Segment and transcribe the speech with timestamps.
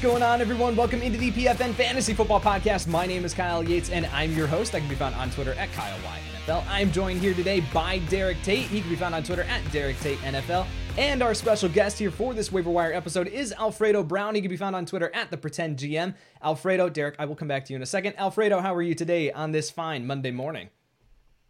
[0.00, 0.74] going on, everyone?
[0.76, 2.86] Welcome into the PFN Fantasy Football Podcast.
[2.86, 4.74] My name is Kyle Yates, and I'm your host.
[4.74, 6.64] I can be found on Twitter at KyleYNFL.
[6.68, 8.66] I'm joined here today by Derek Tate.
[8.68, 10.66] He can be found on Twitter at Derek Tate NFL.
[10.96, 14.34] And our special guest here for this waiver wire episode is Alfredo Brown.
[14.34, 16.14] He can be found on Twitter at the Pretend GM.
[16.42, 18.14] Alfredo, Derek, I will come back to you in a second.
[18.16, 20.70] Alfredo, how are you today on this fine Monday morning?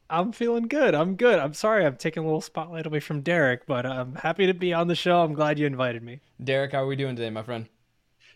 [0.09, 0.97] I'm feeling good.
[0.97, 1.39] I'm good.
[1.39, 4.75] I'm sorry I'm taking a little spotlight away from Derek, but I'm happy to be
[4.75, 5.23] on the show.
[5.23, 6.19] I'm glad you invited me.
[6.43, 7.69] Derek, how are we doing today, my friend?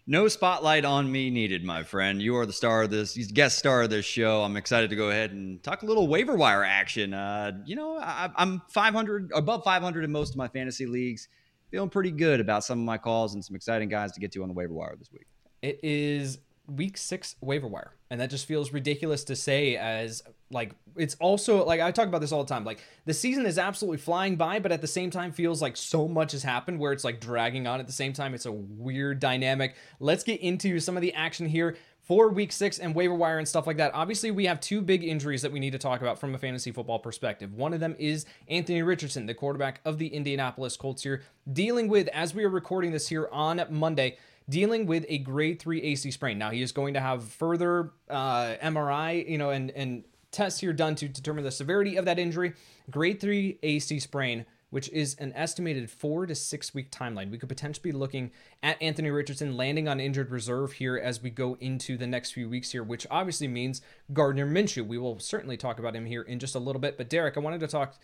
[0.07, 2.21] No spotlight on me needed, my friend.
[2.21, 4.43] You are the star of this, guest star of this show.
[4.43, 7.15] I'm excited to go ahead and talk a little waiver wire action.
[7.15, 11.29] Uh, you know, I, I'm 500, above 500 in most of my fantasy leagues.
[11.71, 14.43] Feeling pretty good about some of my calls and some exciting guys to get to
[14.43, 15.27] on the waiver wire this week.
[15.63, 20.73] It is week six waiver wire and that just feels ridiculous to say as like
[20.97, 23.99] it's also like i talk about this all the time like the season is absolutely
[23.99, 27.05] flying by but at the same time feels like so much has happened where it's
[27.05, 30.97] like dragging on at the same time it's a weird dynamic let's get into some
[30.97, 33.93] of the action here for week six and waiver wire and stuff like that.
[33.95, 36.71] Obviously, we have two big injuries that we need to talk about from a fantasy
[36.71, 37.55] football perspective.
[37.55, 42.09] One of them is Anthony Richardson, the quarterback of the Indianapolis Colts here, dealing with,
[42.09, 46.39] as we are recording this here on Monday, dealing with a grade three AC sprain.
[46.39, 50.73] Now he is going to have further uh, MRI, you know, and and tests here
[50.73, 52.55] done to determine the severity of that injury.
[52.91, 57.31] Grade three AC sprain, which is an estimated four to six week timeline.
[57.31, 61.31] We could potentially be looking at Anthony Richardson landing on injured reserve here as we
[61.31, 63.81] go into the next few weeks here, which obviously means
[64.13, 64.87] Gardner Minshew.
[64.87, 66.99] We will certainly talk about him here in just a little bit.
[66.99, 67.95] But Derek, I wanted to talk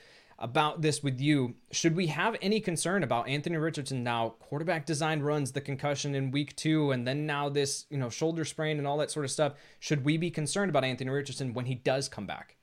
[0.41, 1.55] about this with you.
[1.71, 4.31] Should we have any concern about Anthony Richardson now?
[4.41, 8.45] Quarterback design runs the concussion in week two, and then now this, you know, shoulder
[8.45, 9.53] sprain and all that sort of stuff.
[9.79, 12.57] Should we be concerned about Anthony Richardson when he does come back?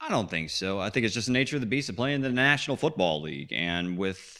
[0.00, 0.78] I don't think so.
[0.78, 3.20] I think it's just the nature of the beast of playing in the National Football
[3.20, 3.52] League.
[3.52, 4.37] And with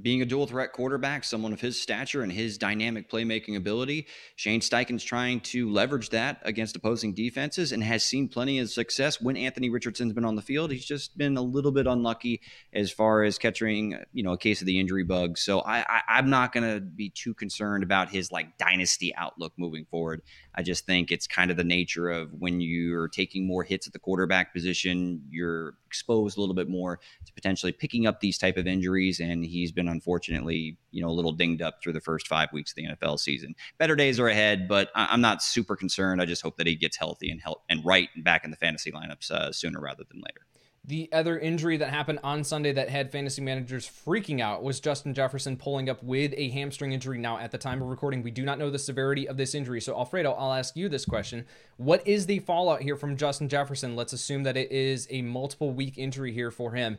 [0.00, 4.06] being a dual threat quarterback, someone of his stature and his dynamic playmaking ability,
[4.36, 9.20] Shane Steichen's trying to leverage that against opposing defenses and has seen plenty of success
[9.20, 10.70] when Anthony Richardson's been on the field.
[10.70, 12.40] He's just been a little bit unlucky
[12.72, 15.38] as far as catching, you know, a case of the injury bug.
[15.38, 19.52] So I, I am not going to be too concerned about his like dynasty outlook
[19.56, 20.22] moving forward.
[20.54, 23.92] I just think it's kind of the nature of when you're taking more hits at
[23.92, 28.58] the quarterback position, you're exposed a little bit more to potentially picking up these type
[28.58, 29.20] of injuries.
[29.20, 32.72] And he's been unfortunately, you know, a little dinged up through the first five weeks
[32.72, 33.54] of the NFL season.
[33.78, 36.20] Better days are ahead, but I'm not super concerned.
[36.20, 38.56] I just hope that he gets healthy and help and right and back in the
[38.56, 40.42] fantasy lineups uh, sooner rather than later.
[40.88, 45.12] The other injury that happened on Sunday that had fantasy managers freaking out was Justin
[45.12, 47.18] Jefferson pulling up with a hamstring injury.
[47.18, 49.82] Now, at the time of recording, we do not know the severity of this injury.
[49.82, 51.44] So, Alfredo, I'll ask you this question.
[51.76, 53.96] What is the fallout here from Justin Jefferson?
[53.96, 56.96] Let's assume that it is a multiple week injury here for him.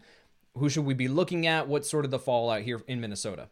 [0.56, 1.68] Who should we be looking at?
[1.68, 3.50] What's sort of the fallout here in Minnesota?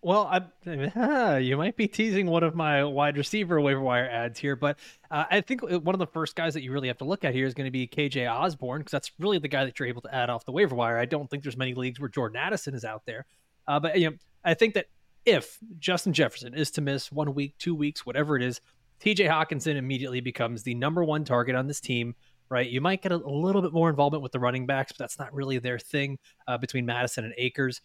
[0.00, 0.30] Well,
[0.66, 4.78] I, you might be teasing one of my wide receiver waiver wire ads here, but
[5.10, 7.24] uh, I think uh, one of the first guys that you really have to look
[7.24, 9.88] at here is going to be KJ Osborn because that's really the guy that you're
[9.88, 10.98] able to add off the waiver wire.
[10.98, 13.26] I don't think there's many leagues where Jordan Addison is out there,
[13.66, 14.86] uh, but you know, I think that
[15.24, 18.60] if Justin Jefferson is to miss one week, two weeks, whatever it is,
[19.00, 22.14] TJ Hockenson immediately becomes the number one target on this team
[22.50, 22.68] right?
[22.68, 25.18] You might get a, a, little bit more involvement with the running backs, but that's
[25.18, 27.80] not really their thing uh, between Mattison and Akers.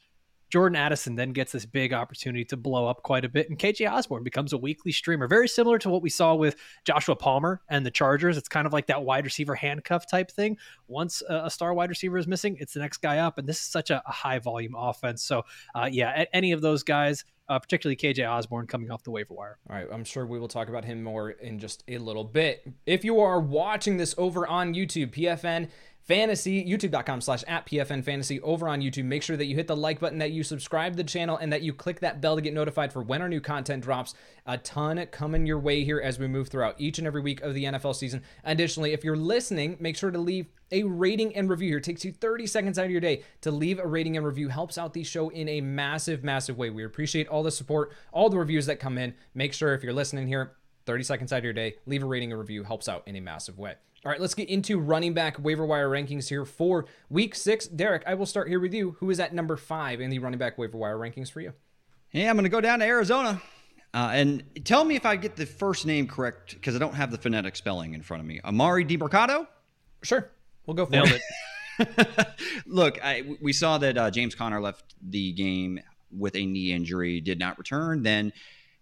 [0.54, 3.92] Jordan Addison then gets this big opportunity to blow up quite a bit, and KJ
[3.92, 7.84] Osborn becomes a weekly streamer, very similar to what we saw with Joshua Palmer and
[7.84, 8.38] the Chargers.
[8.38, 10.60] It's kind of like that wide receiver handcuff type thing.
[10.88, 13.64] Once a, star wide receiver is missing, it's the next guy up, and this is
[13.64, 15.24] such a, high volume offense.
[15.24, 15.42] So,
[15.74, 19.58] uh, yeah, any of those guys, uh, particularly KJ Osborn coming off the waiver wire.
[19.68, 22.72] All right, I'm sure we will talk about him more in just a little bit.
[22.86, 25.70] If you are watching this over on YouTube, PFN
[26.04, 29.06] fantasy, youtube.com slash at PFN fantasy over on YouTube.
[29.06, 31.52] Make sure that you hit the like button, that you subscribe to the channel, and
[31.52, 34.14] that you click that bell to get notified for when our new content drops.
[34.46, 37.54] A ton coming your way here as we move throughout each and every week of
[37.54, 38.22] the NFL season.
[38.44, 41.78] Additionally, if you're listening, make sure to leave a rating and review here.
[41.78, 44.50] It takes you 30 seconds out of your day to leave a rating and review.
[44.50, 46.70] Helps out the show in a massive, massive way.
[46.70, 49.14] We appreciate all the support, all the reviews that come in.
[49.34, 50.54] Make sure if you're listening here,
[50.86, 52.64] 30 seconds out of your day, leave a rating and review.
[52.64, 53.76] Helps out in a massive way.
[54.06, 57.68] All right, let's get into running back waiver wire rankings here for week six.
[57.68, 58.98] Derek, I will start here with you.
[59.00, 61.54] Who is at number five in the running back waiver wire rankings for you?
[62.10, 63.42] Hey, I'm going to go down to Arizona.
[63.94, 67.12] Uh, and tell me if I get the first name correct because I don't have
[67.12, 68.42] the phonetic spelling in front of me.
[68.44, 69.48] Emari Demercado?
[70.02, 70.30] Sure.
[70.66, 71.22] We'll go for Nailed it.
[71.80, 72.28] it.
[72.66, 75.80] Look, I, we saw that uh, James Conner left the game
[76.12, 78.04] with a knee injury, did not return.
[78.04, 78.34] Then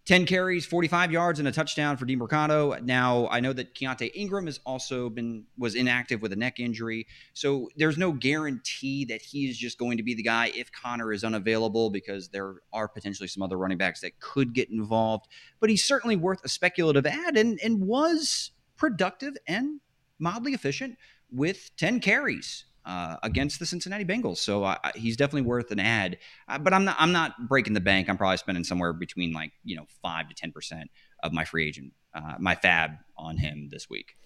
[0.05, 2.81] 10 carries, 45 yards, and a touchdown for Demercado.
[2.81, 7.05] Now, I know that Keaontay Ingram has also been was inactive with a neck injury.
[7.33, 11.23] So there's no guarantee that he's just going to be the guy if Conner is
[11.23, 15.27] unavailable because there are potentially some other running backs that could get involved.
[15.59, 19.81] But he's certainly worth a speculative ad and, and was productive and
[20.17, 20.97] mildly efficient
[21.31, 24.37] with 10 carries uh, against the Cincinnati Bengals.
[24.37, 26.17] So uh, he's definitely worth an ad.
[26.47, 28.09] Uh, but I'm not I'm not breaking the bank.
[28.09, 30.89] I'm probably spending somewhere between like you know five to ten percent
[31.23, 34.17] of my free agent uh, my fab on him this week.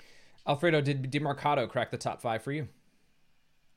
[0.48, 2.68] Alfredo, did Demercado crack the top five for you?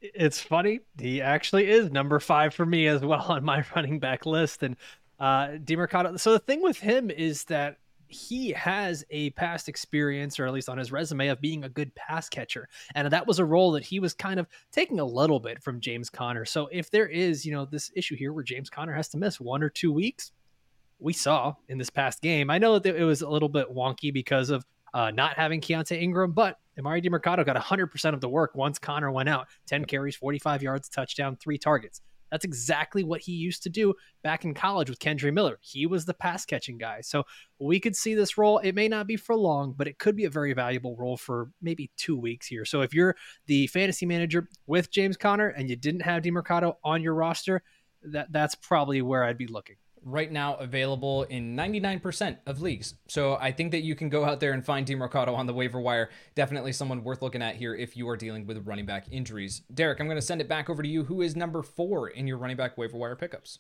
[0.00, 0.81] It's funny.
[0.98, 4.62] He actually is number five for me as well on my running back list.
[4.62, 4.76] And
[5.19, 6.19] uh, Demercado.
[6.20, 7.78] So the thing with him is that
[8.08, 11.94] he has a past experience, or at least on his resume, of being a good
[11.94, 12.69] pass catcher.
[12.94, 15.81] And that was a role that he was kind of taking a little bit from
[15.81, 16.44] James Conner.
[16.44, 19.38] So if there is, you know, this issue here where James Conner has to miss
[19.38, 20.32] one or two weeks,
[20.99, 22.50] we saw in this past game.
[22.50, 24.64] I know that it was a little bit wonky because of
[24.94, 29.10] uh, not having Keaontay Ingram, but Emari Demercado got 100% of the work once Conner
[29.10, 32.00] went out 10 carries, 45 yards, touchdown, three targets.
[32.30, 35.58] That's exactly what he used to do back in college with Kendre Miller.
[35.60, 37.00] He was the pass catching guy.
[37.00, 37.25] So
[37.58, 38.58] we could see this role.
[38.58, 41.50] It may not be for long, but it could be a very valuable role for
[41.60, 42.64] maybe two weeks here.
[42.64, 43.16] So if you're
[43.46, 47.62] the fantasy manager with James Conner and you didn't have Demercado on your roster,
[48.02, 52.94] that that's probably where I'd be looking right now available in 99% of leagues.
[53.08, 55.80] So I think that you can go out there and find Demercado on the waiver
[55.80, 56.10] wire.
[56.34, 59.62] Definitely someone worth looking at here if you are dealing with running back injuries.
[59.72, 61.04] Derek, I'm going to send it back over to you.
[61.04, 63.58] Who is number four in your running back waiver wire pickups?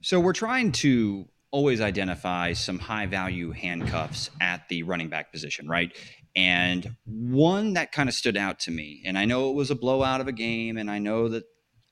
[0.00, 5.68] So we're trying to always identify some high value handcuffs at the running back position,
[5.68, 5.94] right?
[6.34, 9.76] And one that kind of stood out to me, and I know it was a
[9.76, 11.44] blowout of a game, and I know that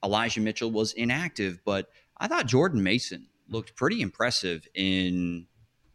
[0.02, 1.88] Elijah Mitchell was inactive, but
[2.18, 5.46] I thought Jordan Mason looked pretty impressive in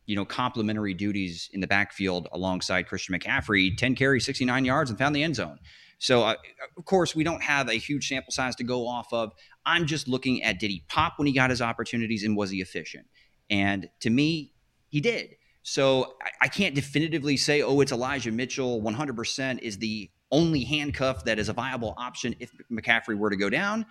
[0.06, 3.75] you know complementary duties in the backfield alongside Christian McCaffrey.
[3.75, 5.60] Ten carries, sixty nine yards, and found the end zone.
[5.98, 6.36] So uh,
[6.78, 9.31] of course we don't have a huge sample size to go off of.
[9.66, 12.62] I'm just looking at did he pop when he got his opportunities and was he
[12.62, 13.07] efficient?
[13.50, 14.54] And to me,
[14.90, 15.36] he did.
[15.63, 21.25] So I, I can't definitively say, oh, it's Elijah Mitchell 100% is the only handcuff
[21.25, 23.86] that is a viable option if McCaffrey were to go down.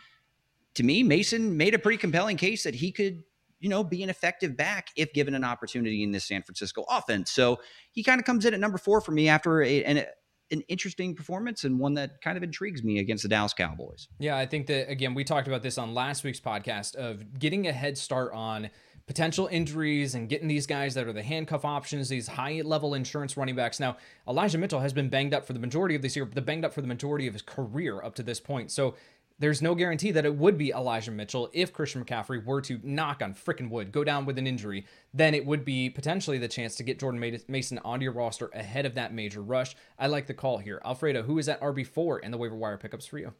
[0.74, 3.22] To me, Mason made a pretty compelling case that he could
[3.64, 7.30] you know, be an effective back if given an opportunity in this San Francisco offense.
[7.30, 7.60] So
[7.92, 10.04] he kind of comes in at number four for me after a, an,
[10.50, 14.06] an interesting performance and one that kind of intrigues me against the Dallas Cowboys.
[14.18, 17.66] Yeah, I think that, again, we talked about this on last week's podcast of getting
[17.66, 18.68] a head start on
[19.06, 23.34] potential injuries and getting these guys that are the handcuff options, these high level insurance
[23.34, 23.80] running backs.
[23.80, 23.96] Now,
[24.28, 26.74] Elijah Mitchell has been banged up for the majority of this year, the banged up
[26.74, 28.70] for the majority of his career up to this point.
[28.70, 28.94] So
[29.38, 33.20] there's no guarantee that it would be Elijah Mitchell if Christian McCaffrey were to knock
[33.20, 34.86] on frickin' wood, go down with an injury.
[35.12, 38.86] Then it would be potentially the chance to get Jordan Mason onto your roster ahead
[38.86, 39.74] of that major rush.
[39.98, 40.80] I like the call here.
[40.84, 43.34] Alfredo, who is at RB4 in the waiver wire pickups for you?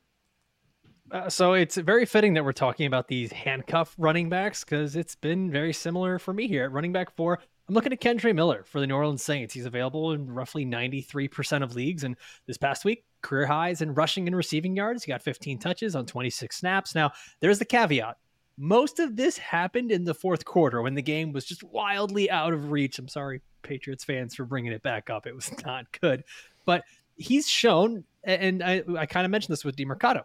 [1.11, 5.15] Uh, so it's very fitting that we're talking about these handcuff running backs because it's
[5.15, 7.39] been very similar for me here at running back four.
[7.69, 9.55] I'm looking at Kendre Miller for the New Orleans Saints.
[9.55, 12.05] He's available in roughly 93% of leagues.
[12.05, 12.17] And
[12.47, 15.03] this past week, career highs in rushing and receiving yards.
[15.03, 16.95] He got 15 touches on 26 snaps.
[16.95, 18.19] Now, there's the caveat.
[18.59, 22.53] Most of this happened in the fourth quarter when the game was just wildly out
[22.53, 22.99] of reach.
[22.99, 25.27] I'm sorry, Patriots fans, for bringing it back up.
[25.27, 26.23] It was not good.
[26.67, 26.85] But
[27.17, 30.25] he's shown, and I, I kind of mentioned this with Demercado.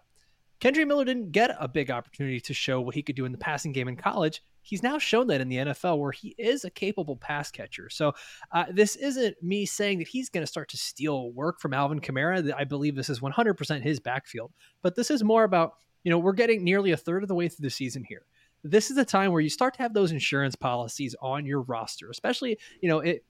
[0.60, 3.38] Kendre Miller didn't get a big opportunity to show what he could do in the
[3.38, 6.70] passing game in college he's now shown that in the NFL where he is a
[6.70, 7.90] capable pass catcher.
[7.90, 8.14] So
[8.52, 12.00] uh, this isn't me saying that he's going to start to steal work from Alvin
[12.00, 12.54] Kamara.
[12.56, 14.52] I believe this is 100% his backfield,
[14.84, 15.74] but this is more about,
[16.04, 18.26] you know, we're getting nearly a third of the way through the season here.
[18.64, 22.10] This is a time where you start to have those insurance policies on your roster,
[22.10, 23.24] especially, you know, it,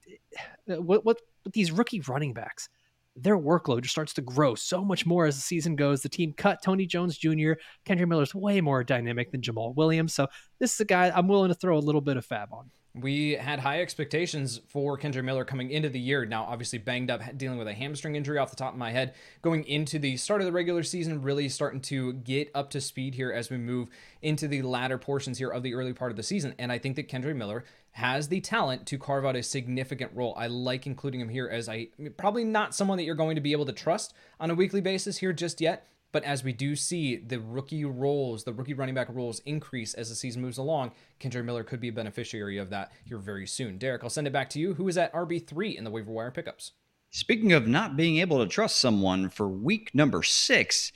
[0.66, 2.68] it what, what with these rookie running backs
[3.16, 6.02] their workload just starts to grow so much more as the season goes.
[6.02, 7.52] The team cut Tony Jones Jr.
[7.86, 10.14] Kendre Miller's way more dynamic than Jamaal Williams.
[10.14, 12.70] So this is a guy I'm willing to throw a little bit of fab on.
[12.92, 16.26] We had high expectations for Kendre Miller coming into the year.
[16.26, 19.14] Now, obviously, banged up, dealing with a hamstring injury off the top of my head.
[19.42, 23.14] Going into the start of the regular season, really starting to get up to speed
[23.14, 23.90] here as we move
[24.22, 26.52] into the latter portions here of the early part of the season.
[26.58, 30.34] And I think that Kendre Miller has the talent to carve out a significant role.
[30.36, 33.52] I like including him here as I probably not someone that you're going to be
[33.52, 37.16] able to trust on a weekly basis here just yet, but as we do see
[37.16, 41.44] the rookie roles, the rookie running back roles increase as the season moves along, Kendre
[41.44, 43.78] Miller could be a beneficiary of that here very soon.
[43.78, 44.74] Derek, I'll send it back to you.
[44.74, 46.72] Who is at RB3 in the waiver wire pickups?
[47.10, 50.92] Speaking of not being able to trust someone for week number six,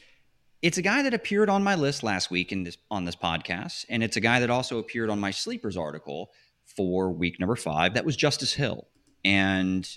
[0.62, 3.84] it's a guy that appeared on my list last week in this on this podcast,
[3.88, 6.30] and it's a guy that also appeared on my sleepers article
[6.66, 7.94] for week number five.
[7.94, 8.88] That was Justice Hill.
[9.24, 9.88] And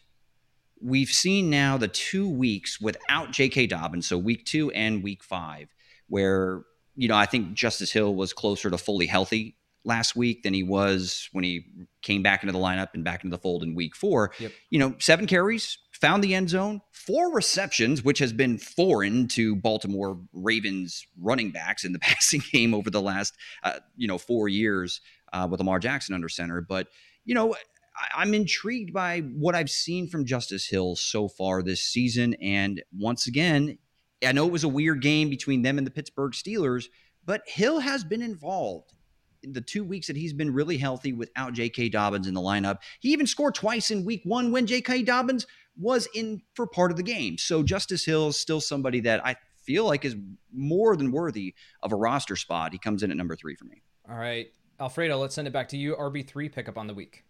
[0.82, 3.68] we've seen now the two weeks without J.K.
[3.68, 5.74] Dobbins, so week two and week five,
[6.08, 6.64] where,
[6.96, 10.64] you know, I think Justice Hill was closer to fully healthy last week than he
[10.64, 11.66] was when he
[12.02, 14.32] came back into the lineup and back into the fold in week four.
[14.38, 14.52] Yep.
[14.70, 19.56] You know, seven carries, found the end zone, four receptions, which has been foreign to
[19.56, 23.34] Baltimore Ravens running backs in the passing game over the last,
[23.64, 25.00] uh, you know, four years
[25.34, 26.62] uh, with Lamar Jackson under center.
[26.62, 26.88] But,
[27.26, 31.82] you know, I, I'm intrigued by what I've seen from Justice Hill so far this
[31.82, 32.36] season.
[32.42, 33.78] And once again,
[34.26, 36.86] I know it was a weird game between them and the Pittsburgh Steelers,
[37.26, 38.94] but Hill has been involved
[39.44, 41.90] In the two weeks that he's been really healthy without J.K.
[41.90, 42.80] Dobbins in the lineup.
[43.00, 45.04] He even scored twice in week one when J.K.
[45.04, 45.46] Dobbins
[45.80, 47.38] was in for part of the game.
[47.38, 50.16] So Justice Hill is still somebody that I feel like is
[50.52, 51.54] more than worthy
[51.84, 52.72] of a roster spot.
[52.74, 53.84] He comes in at number three for me.
[54.10, 54.48] All right.
[54.80, 55.96] Alfredo, let's send it back to you.
[55.96, 57.24] RB3 pickup on the week.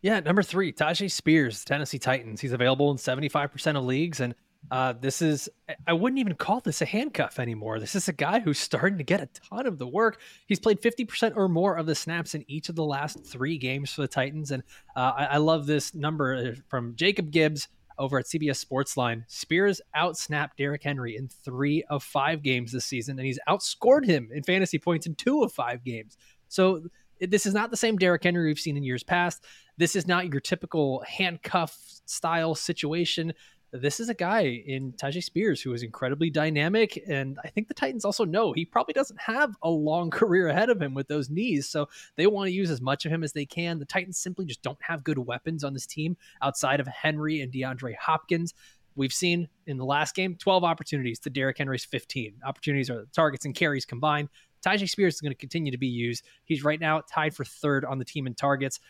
[0.00, 2.40] Yeah, number three, Tyjae Spears, Tennessee Titans.
[2.40, 4.20] He's available in 75% of leagues.
[4.20, 4.34] And
[4.70, 5.48] uh, this is,
[5.88, 7.80] I wouldn't even call this a handcuff anymore.
[7.80, 10.20] This is a guy who's starting to get a ton of the work.
[10.46, 13.92] He's played 50% or more of the snaps in each of the last three games
[13.92, 14.52] for the Titans.
[14.52, 14.62] And
[14.94, 17.66] uh, I, I, love this number uh, from Jacob Gibbs
[17.98, 19.24] over at CBS Sportsline.
[19.26, 24.28] Spears outsnapped Derrick Henry in three of five games this season, and he's outscored him
[24.32, 26.16] in fantasy points in two of five games.
[26.48, 26.82] So
[27.20, 29.44] this is not the same Derrick Henry we've seen in years past.
[29.76, 31.76] This is not your typical handcuff
[32.06, 33.32] style situation
[33.72, 37.02] this is a guy in Tyjae Spears who is incredibly dynamic.
[37.06, 40.70] And I think the Titans also know he probably doesn't have a long career ahead
[40.70, 41.68] of him with those knees.
[41.68, 43.78] So they want to use as much of him as they can.
[43.78, 47.52] The Titans simply just don't have good weapons on this team outside of Henry and
[47.52, 48.54] DeAndre Hopkins.
[48.96, 52.36] We've seen in the last game 12 opportunities to Derrick Henry's 15.
[52.44, 54.28] Opportunities are targets and carries combined.
[54.64, 56.24] Tyjae Spears is going to continue to be used.
[56.44, 58.80] He's right now tied for third on the team in targets.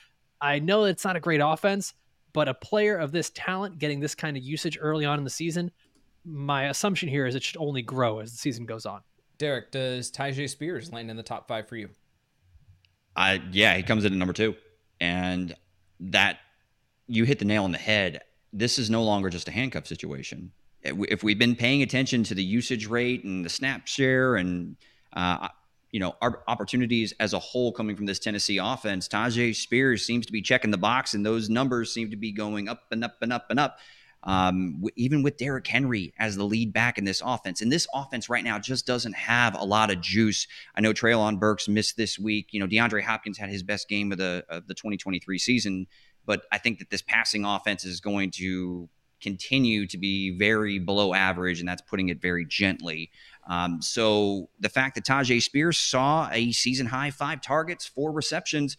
[0.41, 1.95] I know it's not a great offense,
[2.33, 5.31] but a player of this talent getting this kind of usage early on in the
[5.31, 5.71] season,
[6.25, 9.01] my assumption here is it should only grow as the season goes on.
[9.39, 11.91] Derek, does Tyjae Spears land in the top five for you?
[13.17, 14.55] I yeah, he comes in at number two,
[15.01, 15.55] and
[16.01, 16.39] that
[17.07, 18.23] you hit the nail on the head.
[18.53, 20.53] This is no longer just a handcuff situation.
[20.83, 24.77] If we've been paying attention to the usage rate and the snap share and
[25.13, 25.49] uh,
[25.91, 29.09] you know, our opportunities as a whole coming from this Tennessee offense.
[29.09, 32.69] Tyjae Spears seems to be checking the box, and those numbers seem to be going
[32.69, 33.79] up and up and up and up.
[34.25, 37.63] Um, even with Derrick Henry as the lead back in this offense.
[37.63, 40.49] And this offense right now just doesn't have a lot of juice.
[40.75, 42.49] I know Treylon Burks missed this week.
[42.51, 45.87] You know, DeAndre Hopkins had his best game of the of the 2023 season,
[46.27, 48.89] but I think that this passing offense is going to
[49.21, 53.11] continue to be very below average, and that's putting it very gently.
[53.49, 58.77] Um, so the fact that Tyjae Spears saw a season high five targets, four receptions,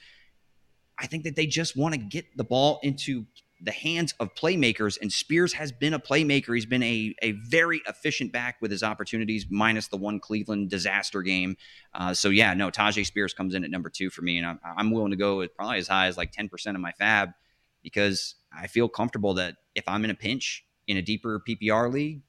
[0.98, 3.26] I think that they just want to get the ball into
[3.62, 4.98] the hands of playmakers.
[5.02, 6.56] And Spears has been a playmaker.
[6.56, 11.22] He's been a, a very efficient back with his opportunities, minus the one Cleveland disaster
[11.22, 11.58] game.
[11.94, 14.38] Uh, so, yeah, no, Tyjae Spears comes in at number two for me.
[14.38, 16.92] And I'm, I'm willing to go with probably as high as like 10% of my
[16.94, 17.32] fab
[17.84, 22.22] because I feel comfortable that if I'm in a pinch in a deeper PPR league,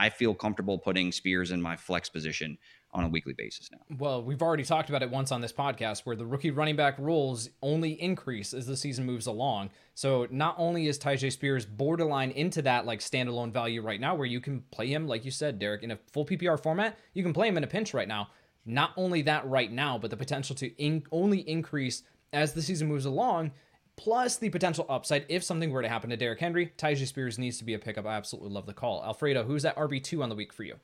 [0.00, 2.56] I feel comfortable putting Spears in my flex position
[2.92, 3.96] on a weekly basis now.
[3.98, 6.98] Well, we've already talked about it once on this podcast where the rookie running back
[6.98, 9.68] rules only increase as the season moves along.
[9.94, 14.26] So not only is Tyjae Spears borderline into that like standalone value right now where
[14.26, 17.34] you can play him, like you said, Derek, in a full PPR format, you can
[17.34, 18.30] play him in a pinch right now.
[18.64, 23.04] Not only that right now, but the potential to only increase as the season moves
[23.04, 23.52] along
[24.00, 26.72] plus the potential upside if something were to happen to Derrick Henry.
[26.78, 28.06] Tyjae Spears needs to be a pickup.
[28.06, 29.04] I absolutely love the call.
[29.04, 30.76] Alfredo, who's that RB2 on the week for you?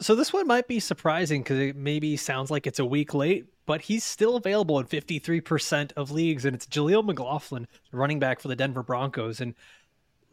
[0.00, 3.46] So this one might be surprising because it maybe sounds like it's a week late,
[3.66, 8.46] but he's still available in 53% of leagues, and it's Jaleel McLaughlin, running back for
[8.46, 9.40] the Denver Broncos.
[9.40, 9.54] And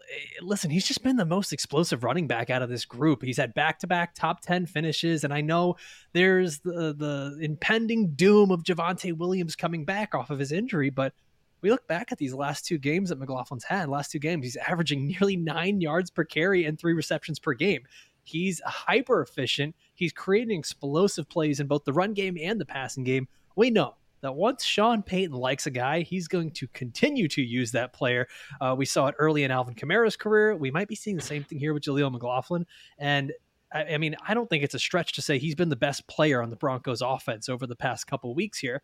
[0.01, 3.23] eh, listen, he's just been the most explosive running back out of this group.
[3.23, 5.77] He's had back-to-back top 10 finishes, and I know
[6.13, 11.11] there's the the impending doom of Javonte Williams coming back off of his injury, but–
[11.61, 14.57] we look back at these last two games that McLaughlin's had, last two games, he's
[14.57, 17.81] averaging nearly nine yards per carry and three receptions per game.
[18.23, 19.75] He's hyper efficient.
[19.95, 23.27] He's creating explosive plays in both the run game and the passing game.
[23.55, 27.71] We know that once Sean Payton likes a guy, he's going to continue to use
[27.71, 28.27] that player.
[28.59, 30.55] Uh, we saw it early in Alvin Kamara's career.
[30.55, 32.65] We might be seeing the same thing here with Jaleel McLaughlin.
[32.97, 33.31] And
[33.71, 36.07] I, I mean, I don't think it's a stretch to say he's been the best
[36.07, 38.81] player on the Broncos offense over the past couple weeks here.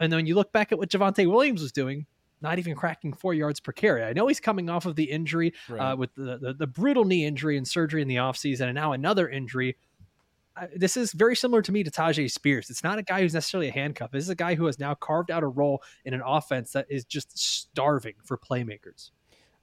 [0.00, 2.06] And then when you look back at what Javonte Williams was doing,
[2.44, 4.04] not even cracking four yards per carry.
[4.04, 5.92] I know he's coming off of the injury uh, right.
[5.92, 8.92] uh, with the, the, the, brutal knee injury and surgery in the offseason, and now
[8.92, 9.76] another injury.
[10.76, 12.70] this is very similar to me to Tyjae Spears.
[12.70, 14.10] It's not a guy who's necessarily a handcuff.
[14.10, 16.86] This is a guy who has now carved out a role in an offense that
[16.90, 19.10] is just starving for playmakers.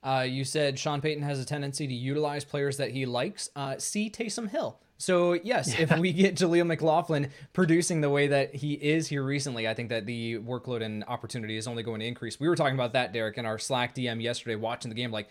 [0.03, 3.49] Uh, you said Sean Payton has a tendency to utilize players that he likes.
[3.55, 4.79] Uh, see Taysom Hill.
[5.01, 9.67] So yes, if we get Jaleel McLaughlin producing the way that he is here recently,
[9.67, 12.39] I think that the workload and opportunity is only going to increase.
[12.39, 15.11] We were talking about that, Derek, in our Slack DM yesterday, watching the game.
[15.11, 15.27] Like,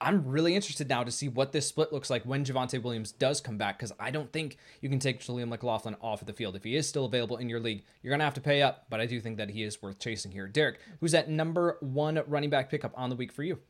[0.00, 3.40] I'm really interested now to see what this split looks like when Javonte Williams does
[3.40, 6.56] come back, because I don't think you can take Jaleel McLaughlin off of the field.
[6.56, 8.98] If he is still available in your league, you're gonna have to pay up, but
[8.98, 10.48] I do think that he is worth chasing here.
[10.48, 13.60] Derek, who's that number one running back pickup on the week for you?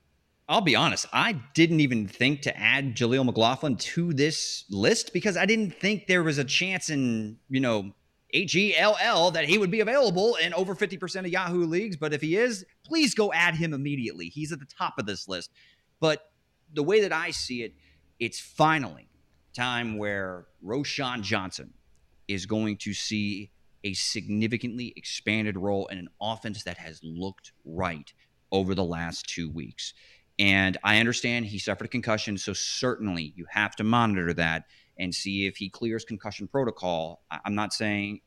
[0.52, 5.34] I'll be honest, I didn't even think to add Jaleel McLaughlin to this list because
[5.34, 7.92] I didn't think there was a chance in, you know,
[8.34, 11.96] H E L L that he would be available in over 50% of Yahoo leagues.
[11.96, 14.26] But if he is, please go add him immediately.
[14.26, 15.50] He's at the top of this list.
[16.00, 16.30] But
[16.74, 17.72] the way that I see it,
[18.20, 19.08] it's finally
[19.54, 21.72] time where Roschon Johnson
[22.28, 23.50] is going to see
[23.84, 28.12] a significantly expanded role in an offense that has looked right
[28.52, 29.94] over the last two weeks.
[30.38, 34.64] And I understand he suffered a concussion, so certainly you have to monitor that
[34.98, 37.22] and see if he clears concussion protocol.
[37.44, 38.20] I'm not saying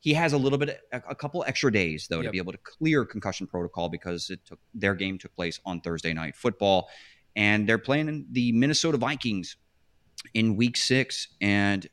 [0.00, 2.26] he has a little bit, a couple extra days though, yep.
[2.26, 5.80] to be able to clear concussion protocol because it took their game took place on
[5.80, 6.88] Thursday night football,
[7.36, 9.56] and they're playing the Minnesota Vikings
[10.34, 11.88] in Week Six, and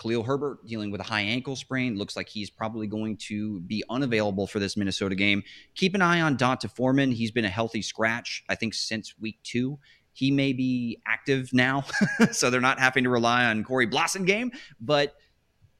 [0.00, 1.96] Khalil Herbert dealing with a high ankle sprain.
[1.96, 5.42] Looks like he's probably going to be unavailable for this Minnesota game.
[5.74, 7.12] Keep an eye on D'Onta Foreman.
[7.12, 9.78] He's been a healthy scratch, I think, since week two.
[10.12, 11.84] He may be active now,
[12.32, 14.50] so they're not having to rely on Khari Blasingame.
[14.80, 15.14] But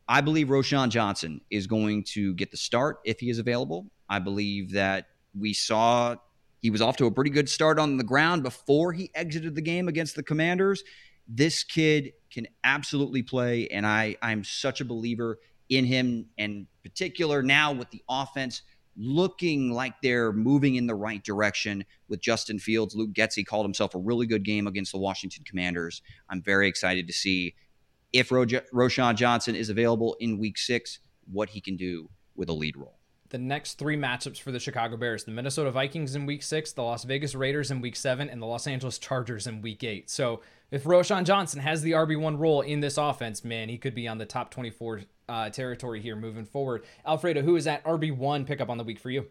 [0.08, 3.86] I believe Roschon Johnson is going to get the start if he is available.
[4.08, 5.06] I believe that
[5.38, 6.16] we saw
[6.60, 9.62] he was off to a pretty good start on the ground before he exited the
[9.62, 10.84] game against the Commanders
[11.32, 17.42] this kid can absolutely play, and I I'm such a believer in him, and particular
[17.42, 18.62] now with the offense
[18.96, 22.94] looking like they're moving in the right direction with Justin Fields.
[22.94, 26.02] Luke Getsy called himself a really good game against the Washington Commanders.
[26.28, 27.54] I'm very excited to see
[28.12, 30.98] if Ro- Roschon Johnson is available in Week Six,
[31.30, 32.99] what he can do with a lead role
[33.30, 36.82] the next three matchups for the Chicago Bears the Minnesota Vikings in week six, the
[36.82, 40.10] Las Vegas Raiders in week seven, and the Los Angeles Chargers in week eight.
[40.10, 40.40] So
[40.70, 44.18] if Roschon Johnson has the RB1 role in this offense, man, he could be on
[44.18, 46.84] the top 24 uh, territory here moving forward.
[47.06, 49.26] Alfredo, who is that RB1 pickup on the week for you?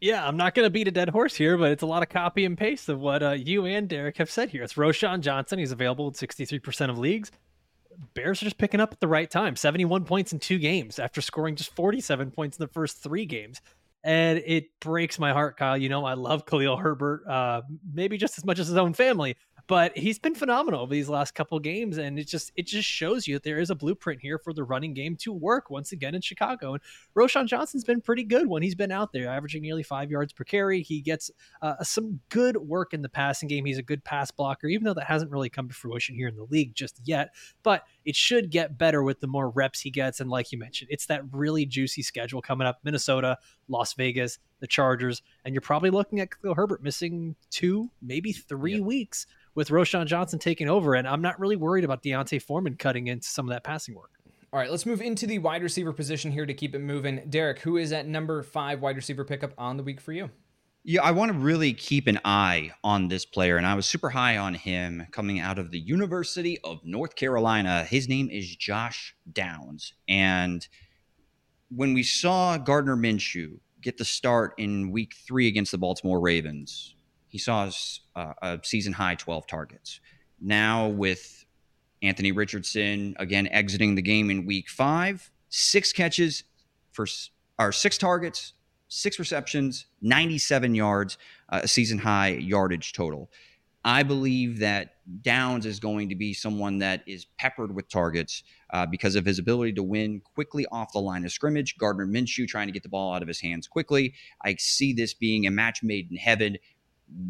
[0.00, 2.08] Yeah, I'm not going to beat a dead horse here, but it's a lot of
[2.08, 4.62] copy and paste of what uh, you and Derek have said here.
[4.62, 5.58] It's Roschon Johnson.
[5.58, 7.32] He's available in 63% of leagues.
[8.14, 11.20] Bears are just picking up at the right time 71 points in two games after
[11.20, 13.60] scoring just 47 points in the first three games.
[14.04, 15.76] And it breaks my heart, Kyle.
[15.76, 19.36] You know, I love Khalil Herbert, uh, maybe just as much as his own family,
[19.68, 23.28] but he's been phenomenal over these last couple games and it just it just shows
[23.28, 26.14] you that there is a blueprint here for the running game to work once again
[26.14, 26.72] in Chicago.
[26.72, 26.82] And
[27.14, 30.42] Roschon Johnson's been pretty good when he's been out there averaging nearly 5 yards per
[30.42, 30.80] carry.
[30.80, 33.66] He gets uh, some good work in the passing game.
[33.66, 36.36] He's a good pass blocker even though that hasn't really come to fruition here in
[36.36, 37.34] the league just yet.
[37.62, 40.20] But it should get better with the more reps he gets.
[40.20, 42.78] And like you mentioned it's that really juicy schedule coming up.
[42.84, 43.36] Minnesota
[43.68, 48.74] Las Vegas the Chargers, and you're probably looking at Khalil Herbert missing two, maybe three
[48.74, 48.82] yep.
[48.82, 49.26] weeks
[49.58, 50.94] with Roschon Johnson taking over.
[50.94, 54.12] And I'm not really worried about D'Onta Foreman cutting into some of that passing work.
[54.52, 57.22] All right, let's move into the wide receiver position here to keep it moving.
[57.28, 60.30] Derek, who is at number five wide receiver pickup on the week for you?
[60.84, 64.10] Yeah, I want to really keep an eye on this player, and I was super
[64.10, 67.82] high on him coming out of the University of North Carolina.
[67.82, 69.92] His name is Josh Downs.
[70.08, 70.66] And
[71.68, 76.94] when we saw Gardner Minshew get the start in week three against the Baltimore Ravens,
[77.28, 77.70] he saw
[78.16, 80.00] uh, a season high 12 targets.
[80.40, 81.44] Now, with
[82.02, 86.44] Anthony Richardson again exiting the game in week five, six catches
[86.92, 87.06] for
[87.58, 88.54] or six targets,
[88.88, 93.30] six receptions, 97 yards, uh, a season high yardage total.
[93.84, 98.84] I believe that Downs is going to be someone that is peppered with targets uh,
[98.86, 101.78] because of his ability to win quickly off the line of scrimmage.
[101.78, 104.14] Gardner Minshew trying to get the ball out of his hands quickly.
[104.44, 106.58] I see this being a match made in heaven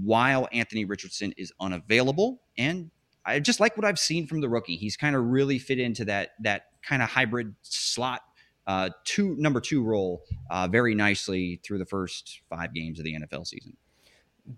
[0.02, 2.42] while Anthony Richardson is unavailable.
[2.56, 2.90] And
[3.24, 4.76] I just like what I've seen from the rookie.
[4.76, 8.22] He's kind of really fit into that that kind of hybrid slot
[8.68, 13.16] uh, two number two role uh, very nicely through the first five games of the
[13.18, 13.76] NFL season.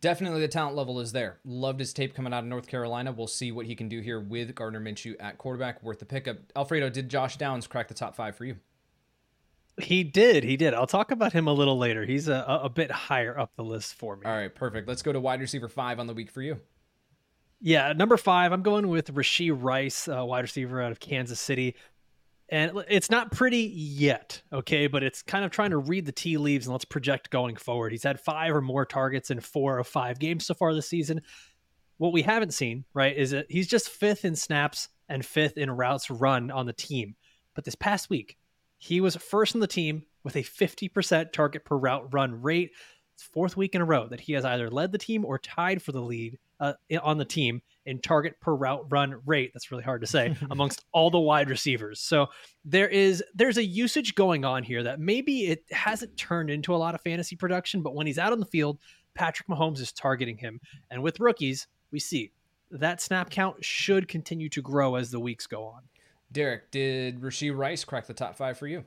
[0.01, 1.39] Definitely, the talent level is there.
[1.45, 3.13] Loved his tape coming out of North Carolina.
[3.13, 5.83] We'll see what he can do here with Gardner Minshew at quarterback.
[5.83, 6.39] Worth the pickup.
[6.55, 8.57] Alfredo, did Josh Downs crack the top five for you?
[9.79, 10.45] He did.
[10.45, 10.75] He did.
[10.75, 12.05] I'll talk about him a little later.
[12.05, 14.27] He's a, a bit higher up the list for me.
[14.27, 14.87] All right, perfect.
[14.89, 16.59] Let's go to wide receiver five on the week for you.
[17.61, 21.77] Yeah, number five, I'm going with Rashee Rice, uh, wide receiver out of Kansas City.
[22.49, 26.37] And it's not pretty yet, okay, but it's kind of trying to read the tea
[26.37, 27.93] leaves and let's project going forward.
[27.93, 31.23] He's had five or more targets in four of five games so far this season.
[31.99, 35.71] What we haven't seen, right, is that he's just fifth in snaps and fifth in
[35.71, 37.15] routes run on the team.
[37.55, 38.37] But this past week,
[38.81, 42.71] he was first on the team with a 50% target per route run rate.
[43.15, 45.83] It's fourth week in a row that he has either led the team or tied
[45.83, 49.51] for the lead uh, on the team in target per route run rate.
[49.53, 52.01] That's really hard to say amongst all the wide receivers.
[52.01, 52.29] So
[52.65, 56.79] there is there's a usage going on here that maybe it hasn't turned into a
[56.79, 58.79] lot of fantasy production, but when he's out on the field,
[59.15, 60.59] Patrick Mahomes is targeting him.
[60.91, 62.33] And with rookies, we see
[62.71, 65.83] that snap count should continue to grow as the weeks go on.
[66.33, 68.85] Derek, did Rashee Rice crack the top five for you?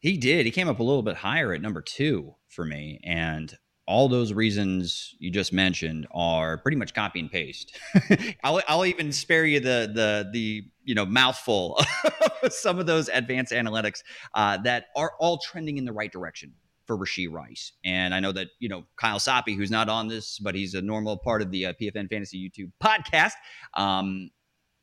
[0.00, 0.46] He did.
[0.46, 3.00] He came up a little bit higher at number two for me.
[3.04, 3.56] And
[3.88, 7.78] all those reasons you just mentioned are pretty much copy and paste.
[8.44, 11.80] I'll, I'll even spare you the the the you know mouthful
[12.42, 14.02] of some of those advanced analytics
[14.34, 16.52] uh, that are all trending in the right direction
[16.86, 17.72] for Rashee Rice.
[17.82, 20.82] And I know that you know Kyle Soppe, who's not on this, but he's a
[20.82, 23.32] normal part of the uh, PFN Fantasy YouTube podcast,
[23.74, 24.30] um,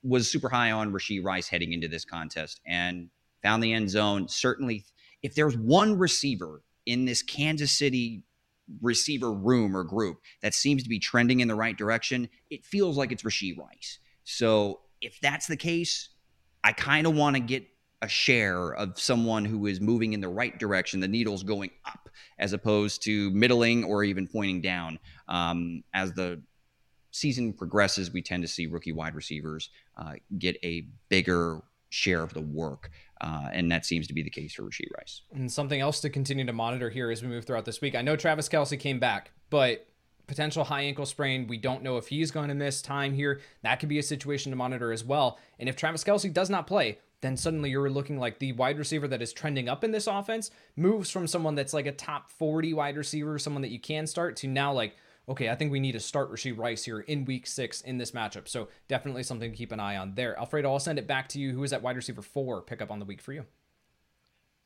[0.06, 3.10] was super high on Rashee Rice heading into this contest and
[3.42, 4.28] found the end zone.
[4.28, 4.86] Certainly,
[5.24, 8.24] if there's one receiver in this Kansas City
[8.82, 12.98] receiver room or group that seems to be trending in the right direction, it feels
[12.98, 14.00] like it's Rashee Rice.
[14.24, 16.10] So if that's the case,
[16.64, 17.66] I kind of want to get
[18.02, 22.10] a share of someone who is moving in the right direction, the needle's going up
[22.38, 25.00] as opposed to middling or even pointing down.
[25.28, 26.42] Um, as the
[27.16, 32.34] season progresses, we tend to see rookie wide receivers uh, get a bigger share of
[32.34, 32.92] the work.
[33.22, 35.22] Uh, and that seems to be the case for Rashee Rice.
[35.34, 37.96] And something else to continue to monitor here as we move throughout this week.
[37.96, 39.88] I know Travis Kelce came back, but
[40.28, 41.48] potential high ankle sprain.
[41.48, 43.40] We don't know if he's going to miss time here.
[43.64, 45.40] That could be a situation to monitor as well.
[45.58, 49.08] And if Travis Kelce does not play, then suddenly you're looking like the wide receiver
[49.08, 52.74] that is trending up in this offense moves from someone that's like a top 40
[52.74, 55.94] wide receiver, someone that you can start, to now like okay, I think we need
[55.94, 58.48] to start Rashee Rice here in week six in this matchup.
[58.48, 60.38] So definitely something to keep an eye on there.
[60.38, 61.52] Alfredo, I'll send it back to you.
[61.52, 63.46] Who is that wide receiver four pickup on the week for you?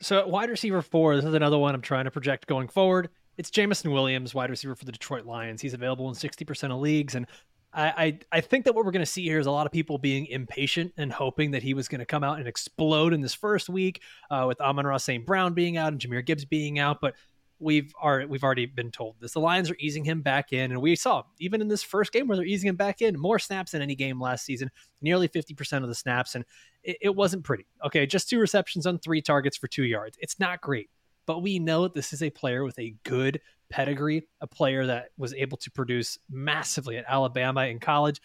[0.02, 3.10] So wide receiver four, this is another one I'm trying to project going forward.
[3.38, 5.62] It's Jameson Williams, wide receiver for the Detroit Lions.
[5.62, 7.16] He's available in 60% of leagues.
[7.16, 7.26] And
[7.72, 9.72] I, I, I think that what we're going to see here is a lot of
[9.72, 13.22] people being impatient and hoping that he was going to come out and explode in
[13.22, 15.26] this first week uh, with Amon-Ra St.
[15.26, 17.00] Brown being out and Jahmyr Gibbs being out.
[17.00, 17.16] But
[17.60, 19.34] we've already we've already been told this.
[19.34, 22.28] The Lions are easing him back in, and we saw even in this first game
[22.28, 25.54] where they're easing him back in, more snaps than any game last season, nearly fifty
[25.54, 26.46] percent of the snaps, and
[26.84, 27.66] it, it, wasn't pretty.
[27.86, 30.18] Okay, just two receptions on three targets for two yards.
[30.22, 30.90] It's not great,
[31.26, 35.34] but we know this is a player with a good pedigree, a player that was
[35.34, 38.20] able to produce massively at Alabama in college,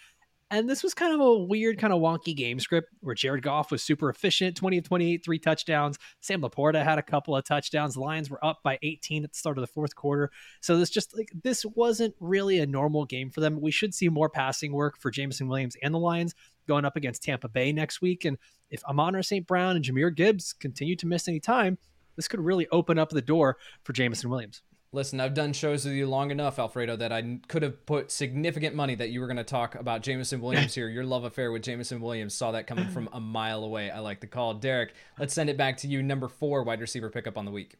[0.54, 3.72] and this was kind of a weird, kind of wonky game script where Jared Goff
[3.72, 5.98] was super efficient 20 of 28, three touchdowns.
[6.20, 7.94] Sam LaPorta had a couple of touchdowns.
[7.94, 10.30] The Lions were up by 18 at the start of the fourth quarter.
[10.60, 13.60] So this just like this wasn't really a normal game for them.
[13.60, 16.34] We should see more passing work for Jameson Williams and the Lions
[16.68, 18.24] going up against Tampa Bay next week.
[18.24, 18.38] And
[18.70, 19.46] if Amon-Ra St.
[19.46, 21.78] Brown and Jahmyr Gibbs continue to miss any time,
[22.14, 24.62] this could really open up the door for Jameson Williams.
[24.94, 28.76] Listen, I've done shows with you long enough, Alfredo, that I could have put significant
[28.76, 30.88] money that you were going to talk about Jameson Williams here.
[30.88, 33.90] Your love affair with Jameson Williams saw that coming from a mile away.
[33.90, 34.54] I like the call.
[34.54, 36.00] Derek, let's send it back to you.
[36.00, 37.74] Number four wide receiver pickup on the week.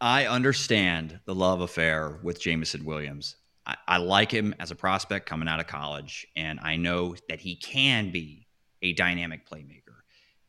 [0.00, 3.34] I understand the love affair with Jameson Williams.
[3.66, 7.40] I, I like him as a prospect coming out of college, and I know that
[7.40, 8.46] he can be
[8.82, 9.96] a dynamic playmaker.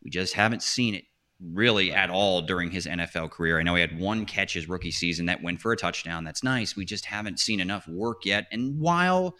[0.03, 1.05] We just haven't seen it
[1.39, 3.59] really at all during his NFL career.
[3.59, 6.23] I know he had one catch his rookie season that went for a touchdown.
[6.23, 6.75] That's nice.
[6.75, 8.47] We just haven't seen enough work yet.
[8.51, 9.35] And while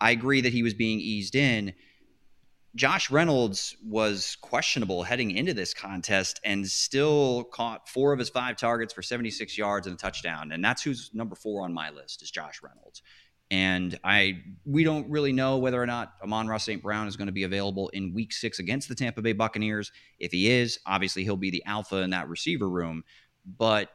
[0.00, 1.74] I agree that he was being eased in,
[2.74, 8.56] Josh Reynolds was questionable heading into this contest and still caught four of his five
[8.56, 10.52] targets for 76 yards and a touchdown.
[10.52, 13.02] And that's who's number four on my list is Josh Reynolds.
[13.52, 16.82] And I we don't really know whether or not Amon-Ra St.
[16.82, 19.92] Brown is going to be available in week six against the Tampa Bay Buccaneers.
[20.18, 23.04] If he is, obviously he'll be the alpha in that receiver room.
[23.44, 23.90] But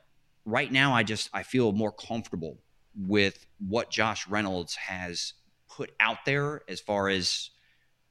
[0.46, 2.60] right now I just I feel more comfortable
[2.96, 5.34] with what Josh Reynolds has
[5.68, 7.50] put out there as far as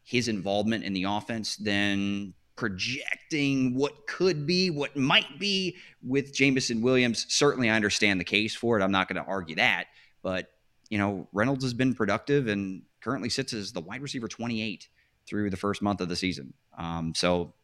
[0.03, 6.83] his involvement in the offense than projecting what could be, what might be with Jameson
[6.83, 7.25] Williams.
[7.29, 8.83] Certainly I understand the case for it.
[8.83, 9.85] I'm not going to argue that.
[10.23, 10.51] But
[10.91, 14.89] you know, Reynolds has been productive and currently sits as the wide receiver 28
[15.27, 16.55] through the first month of the season.
[16.79, 17.55] Um, so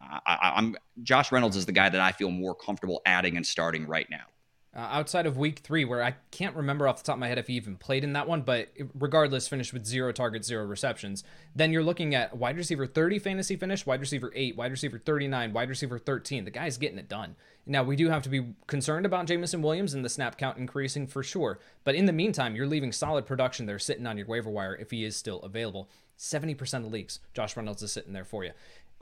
[0.00, 3.86] I, am Josh Reynolds is the guy that I feel more comfortable adding and starting
[3.86, 4.24] right now.
[4.74, 7.38] Uh, outside of week three, where I can't remember off the top of my head
[7.38, 11.24] if he even played in that one, but regardless, finished with zero targets, zero receptions.
[11.54, 15.54] Then you're looking at wide receiver 30 fantasy finish, wide receiver 8, wide receiver 39,
[15.54, 16.44] wide receiver 13.
[16.44, 17.36] The guy's getting it done.
[17.68, 21.08] Now, we do have to be concerned about Jameson Williams and the snap count increasing
[21.08, 21.58] for sure.
[21.82, 24.92] But in the meantime, you're leaving solid production there sitting on your waiver wire if
[24.92, 25.88] he is still available.
[26.16, 28.52] 70% of leagues, Josh Reynolds is sitting there for you.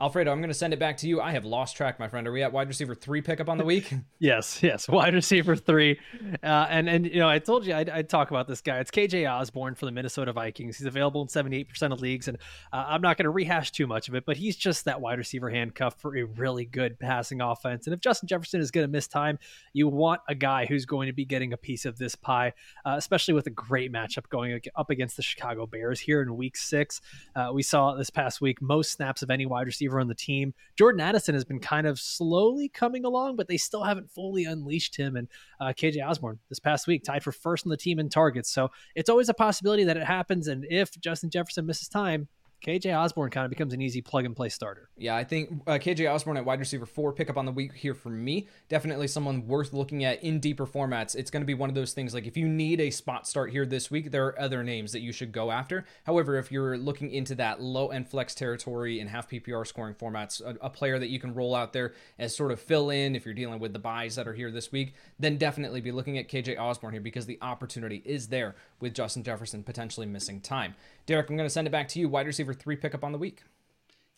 [0.01, 1.21] Alfredo, I'm going to send it back to you.
[1.21, 2.27] I have lost track, my friend.
[2.27, 3.93] Are we at wide receiver three pickup on the week?
[4.19, 5.97] yes, yes, wide receiver three.
[6.43, 8.79] Uh, and and you know, I told you I'd, I'd, talk about this guy.
[8.79, 10.77] It's KJ Osborn for the Minnesota Vikings.
[10.77, 12.37] He's available in 78% of leagues, and
[12.73, 15.17] uh, I'm not going to rehash too much of it, but he's just that wide
[15.17, 17.87] receiver handcuff for a really good passing offense.
[17.87, 19.39] And if Justin Jefferson is going to miss time,
[19.71, 22.51] you want a guy who's going to be getting a piece of this pie,
[22.85, 26.57] uh, especially with a great matchup going up against the Chicago Bears here in Week
[26.57, 26.99] Six.
[27.33, 30.15] Uh, we saw this past week most snaps of any wide receiver receiver on the
[30.15, 30.53] team.
[30.77, 34.95] Jordan Addison has been kind of slowly coming along, but they still haven't fully unleashed
[34.95, 35.15] him.
[35.15, 35.27] And
[35.59, 38.49] uh, KJ Osborn this past week tied for first on the team in targets.
[38.49, 40.47] So it's always a possibility that it happens.
[40.47, 42.27] And if Justin Jefferson misses time,
[42.65, 44.89] KJ Osborn kind of becomes an easy plug and play starter.
[44.97, 47.93] Yeah, I think uh, KJ Osborn at wide receiver four pickup on the week here
[47.93, 48.47] for me.
[48.69, 51.15] Definitely someone worth looking at in deeper formats.
[51.15, 53.51] It's going to be one of those things like if you need a spot start
[53.51, 55.85] here this week, there are other names that you should go after.
[56.05, 60.41] However, if you're looking into that low end flex territory in half PPR scoring formats,
[60.41, 63.25] a, a player that you can roll out there as sort of fill in if
[63.25, 66.27] you're dealing with the byes that are here this week, then definitely be looking at
[66.27, 70.75] KJ Osborn here because the opportunity is there with Justin Jefferson potentially missing time.
[71.05, 72.09] Derek, I'm going to send it back to you.
[72.09, 73.43] Wide receiver three pickup on the week.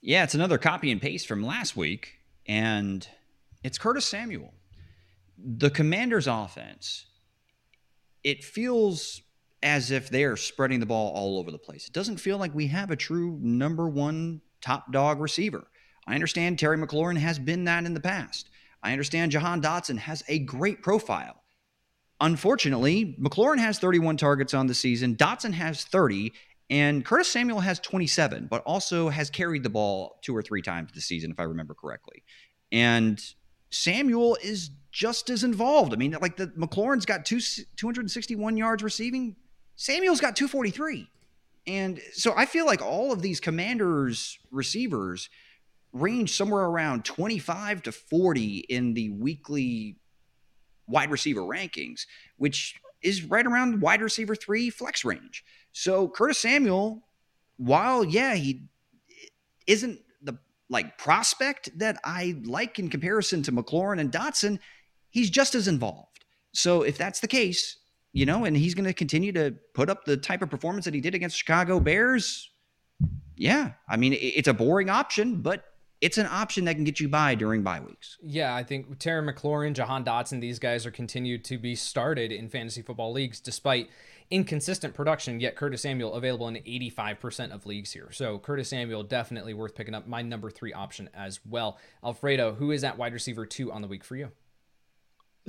[0.01, 3.07] Yeah, it's another copy and paste from last week, and
[3.63, 4.53] it's Curtis Samuel.
[5.37, 7.05] The Commanders' offense,
[8.23, 9.21] it feels
[9.63, 11.87] as if they are spreading the ball all over the place.
[11.87, 15.67] It doesn't feel like we have a true number one top dog receiver.
[16.07, 18.49] I understand Terry McLaurin has been that in the past.
[18.83, 21.41] I understand Jahan Dotson has a great profile.
[22.19, 25.15] Unfortunately, McLaurin has 31 targets on the season.
[25.15, 26.33] Dotson has 30,
[26.69, 30.91] and Curtis Samuel has 27, but also has carried the ball two or three times
[30.93, 32.23] this season, if I remember correctly.
[32.71, 33.21] And
[33.69, 35.93] Samuel is just as involved.
[35.93, 39.35] I mean, like the McLaurin's got two, 261 yards receiving.
[39.75, 41.07] Samuel's got 243.
[41.67, 45.29] And so I feel like all of these commanders receivers
[45.93, 49.97] range somewhere around 25 to 40 in the weekly
[50.87, 52.05] wide receiver rankings,
[52.37, 55.43] which is right around wide receiver three flex range.
[55.71, 57.03] So Curtis Samuel,
[57.57, 58.63] while yeah, he
[59.67, 60.37] isn't the
[60.69, 64.59] like prospect that I like in comparison to McLaurin and Dotson,
[65.09, 66.25] he's just as involved.
[66.53, 67.77] So if that's the case,
[68.13, 70.93] you know, and he's going to continue to put up the type of performance that
[70.93, 72.49] he did against Chicago Bears,
[73.35, 75.63] yeah, I mean, it's a boring option, but
[76.01, 78.17] it's an option that can get you by during bye weeks.
[78.21, 82.49] Yeah, I think Terry McLaurin, Jahan Dotson, these guys are continued to be started in
[82.49, 83.89] fantasy football leagues despite
[84.29, 88.09] inconsistent production, yet Curtis Samuel available in 85% of leagues here.
[88.11, 91.77] So Curtis Samuel definitely worth picking up my number three option as well.
[92.03, 94.31] Alfredo, who is at wide receiver two on the week for you?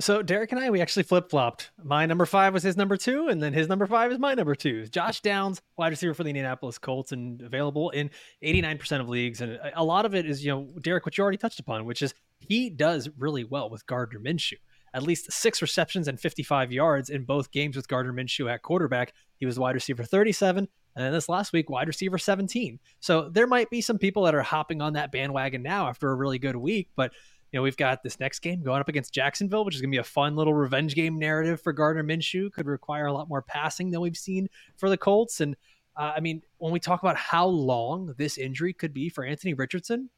[0.01, 1.71] So Derek and I, we actually flip flopped.
[1.83, 4.55] My number five was his number two, and then his number five is my number
[4.55, 4.87] two.
[4.87, 8.09] Josh Downs, wide receiver for the Indianapolis Colts, and available in
[8.41, 9.41] 89% of leagues.
[9.41, 12.01] And a lot of it is, you know, Derek, what you already touched upon, which
[12.01, 14.53] is he does really well with Gardner Minshew.
[14.93, 19.13] At least six receptions and 55 yards in both games with Gardner Minshew at quarterback.
[19.35, 22.79] He was wide receiver 37, and then this last week, wide receiver 17.
[23.01, 26.15] So there might be some people that are hopping on that bandwagon now after a
[26.15, 27.11] really good week, but
[27.51, 29.95] you know, we've got this next game going up against Jacksonville, which is going to
[29.95, 32.51] be a fun little revenge game narrative for Gardner Minshew.
[32.51, 35.41] Could require a lot more passing than we've seen for the Colts.
[35.41, 35.55] And
[35.95, 39.53] uh, I mean, when we talk about how long this injury could be for Anthony
[39.55, 40.09] Richardson,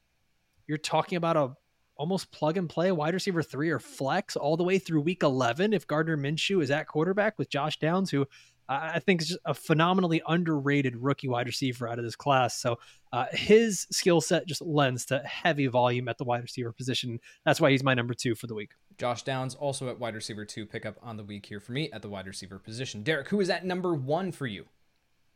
[0.66, 1.52] you're talking about a
[1.96, 5.72] almost plug and play wide receiver three or flex all the way through week 11
[5.72, 8.26] if Gardner Minshew is at quarterback with Josh Downs, who
[8.68, 12.58] I think is a phenomenally underrated rookie wide receiver out of this class.
[12.58, 12.78] So
[13.12, 17.20] uh, his skill set just lends to heavy volume at the wide receiver position.
[17.44, 18.70] That's why he's my number two for the week.
[18.98, 22.02] Josh Downs also at wide receiver two pickup on the week here for me at
[22.02, 23.02] the wide receiver position.
[23.02, 24.66] Derek, who is at number one for you?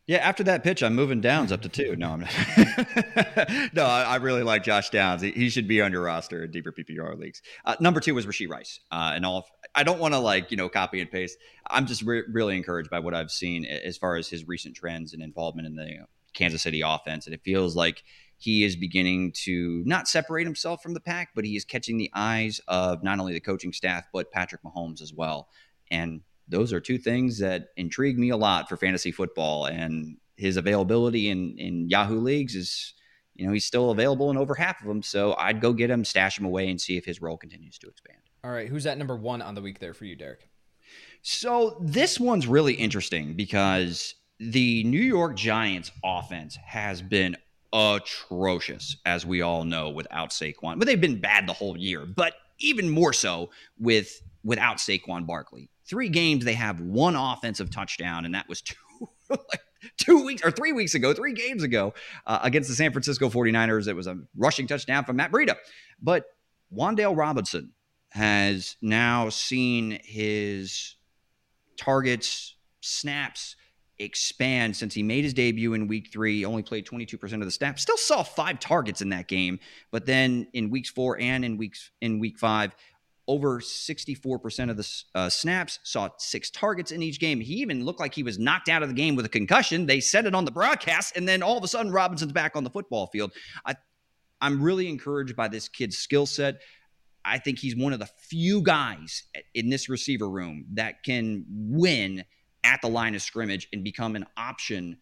[0.06, 1.96] Yeah, after that pitch, I'm moving Downs up to two.
[1.96, 3.72] No, I'm not.
[3.74, 5.20] no, I, I, really like Josh Downs.
[5.20, 7.42] He, he, should be on your roster in deeper PPR leagues.
[7.64, 8.78] Uh, number two was Rashee Rice.
[8.92, 11.38] Uh, and all, I don't want to like you know copy and paste.
[11.68, 15.12] I'm just re- really encouraged by what I've seen as far as his recent trends
[15.12, 18.04] and involvement in the Kansas City offense, and it feels like
[18.38, 22.10] he is beginning to not separate himself from the pack, but he is catching the
[22.14, 25.48] eyes of not only the coaching staff but Patrick Mahomes as well.
[25.90, 29.66] And those are two things that intrigue me a lot for fantasy football.
[29.66, 32.94] And his availability in in Yahoo leagues is,
[33.34, 35.02] you know, he's still available in over half of them.
[35.02, 37.88] So I'd go get him, stash him away, and see if his role continues to
[37.88, 38.18] expand.
[38.44, 40.48] All right, who's at number one on the week there for you, Derek?
[41.22, 47.36] So this one's really interesting because the New York Giants offense has been
[47.72, 50.78] atrocious, as we all know, without Saquon.
[50.78, 55.68] But they've been bad the whole year, but even more so with without Saquon Barkley.
[55.88, 58.74] Three games they have one offensive touchdown, and that was two
[59.30, 59.60] like
[59.96, 61.94] two weeks or three weeks ago, three games ago
[62.26, 63.88] uh, against the San Francisco 49ers.
[63.88, 65.56] It was a rushing touchdown from Matt Breida.
[66.00, 66.24] But
[66.74, 67.72] Wan'Dale Robinson
[68.10, 70.96] has now seen his
[71.76, 73.56] targets, snaps
[73.98, 76.44] expand since he made his debut in week three.
[76.44, 77.82] Only played 22% of the snaps.
[77.82, 79.58] Still saw five targets in that game,
[79.90, 82.74] but then in weeks four and in weeks in week five,
[83.28, 87.40] over 64% of the uh, snaps, saw six targets in each game.
[87.40, 89.86] He even looked like he was knocked out of the game with a concussion.
[89.86, 92.64] They said it on the broadcast, and then all of a sudden, Robinson's back on
[92.64, 93.32] the football field.
[93.64, 93.74] I,
[94.40, 96.60] I'm really encouraged by this kid's skill set.
[97.24, 102.24] I think he's one of the few guys in this receiver room that can win
[102.62, 104.98] at the line of scrimmage and become an option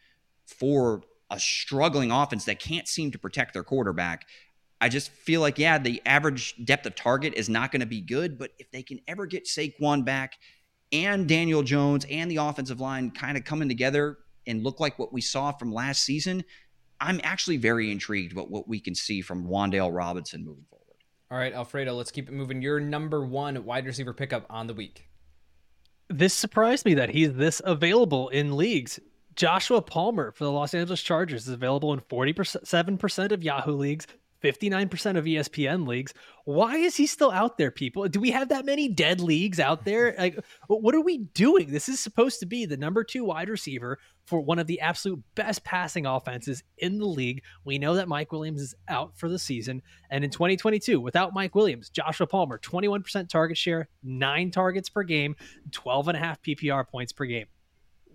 [0.47, 4.27] for a struggling offense that can't seem to protect their quarterback.
[4.85, 8.03] I just feel like, yeah, the average depth of target is not going to be
[8.03, 10.35] good, but if they can ever get Saquon back
[10.93, 15.11] and Daniel Jones and the offensive line kind of coming together and look like what
[15.11, 16.45] we saw from last season,
[17.01, 20.85] I'm actually very intrigued about what we can see from Wan'Dale Robinson moving forward.
[21.31, 22.61] All right, Alfredo, let's keep it moving.
[22.61, 25.09] Your number one wide receiver pickup on the week.
[26.11, 29.01] This surprised me that he's this available in leagues.
[29.35, 34.07] Joshua Palmer for the Los Angeles Chargers is available in 47% of Yahoo leagues,
[34.45, 36.13] 59% of ESPN leagues.
[36.45, 38.07] Why is he still out there, people?
[38.09, 40.15] Do we have that many dead leagues out there?
[40.25, 41.71] Like, what are we doing?
[41.71, 45.23] This is supposed to be the number two wide receiver for one of the absolute
[45.35, 47.43] best passing offenses in the league.
[47.65, 49.83] We know that Mike Williams is out for the season.
[50.11, 55.37] And in 2022, without Mike Williams, Joshua Palmer, 21% target share, nine targets per game,
[55.73, 57.47] 12 and a half PPR points per game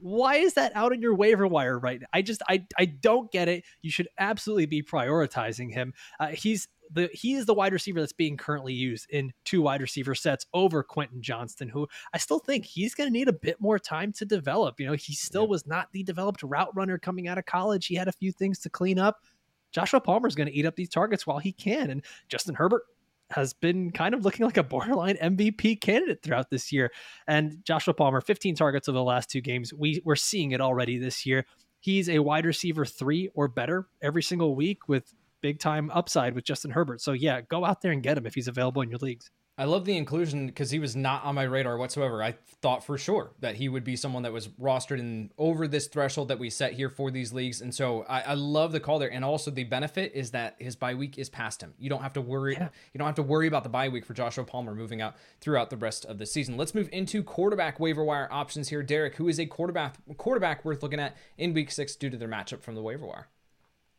[0.01, 2.07] why is that out on your waiver wire right now?
[2.13, 3.63] I just I I don't get it.
[3.81, 5.93] You should absolutely be prioritizing him.
[6.19, 9.81] Uh, he's the he is the wide receiver that's being currently used in two wide
[9.81, 13.59] receiver sets over Quentin Johnston, who I still think he's going to need a bit
[13.59, 14.79] more time to develop.
[14.79, 15.49] You know, he still yeah.
[15.49, 17.87] was not the developed route runner coming out of college.
[17.87, 19.23] He had a few things to clean up.
[19.71, 22.83] Joshua Palmer is going to eat up these targets while he can, and Justin Herbert
[23.31, 26.91] has been kind of looking like a borderline MVP candidate throughout this year.
[27.27, 29.73] And Joshua Palmer, 15 targets over the last two games.
[29.73, 31.45] We we're seeing it already this year.
[31.79, 36.43] He's a wide receiver three or better every single week with big time upside with
[36.43, 37.01] Justin Herbert.
[37.01, 39.29] So yeah, go out there and get him if he's available in your leagues.
[39.59, 42.23] I love the inclusion because he was not on my radar whatsoever.
[42.23, 45.87] I thought for sure that he would be someone that was rostered in over this
[45.87, 47.59] threshold that we set here for these leagues.
[47.59, 49.11] And so I, I love the call there.
[49.11, 51.73] And also the benefit is that his bye week is past him.
[51.77, 52.53] You don't have to worry.
[52.53, 52.69] Yeah.
[52.93, 55.69] You don't have to worry about the bye week for Joshua Palmer moving out throughout
[55.69, 56.55] the rest of the season.
[56.55, 58.81] Let's move into quarterback waiver wire options here.
[58.81, 62.29] Derek, who is a quarterback quarterback worth looking at in week six due to their
[62.29, 63.27] matchup from the waiver wire?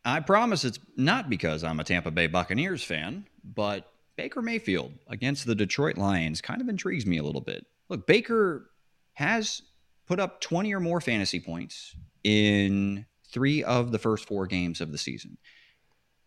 [0.03, 5.45] I promise it's not because I'm a Tampa Bay Buccaneers fan, but Baker Mayfield against
[5.45, 7.65] the Detroit Lions kind of intrigues me a little bit.
[7.89, 8.71] Look, Baker
[9.13, 9.61] has
[10.07, 14.91] put up 20 or more fantasy points in three of the first four games of
[14.91, 15.37] the season.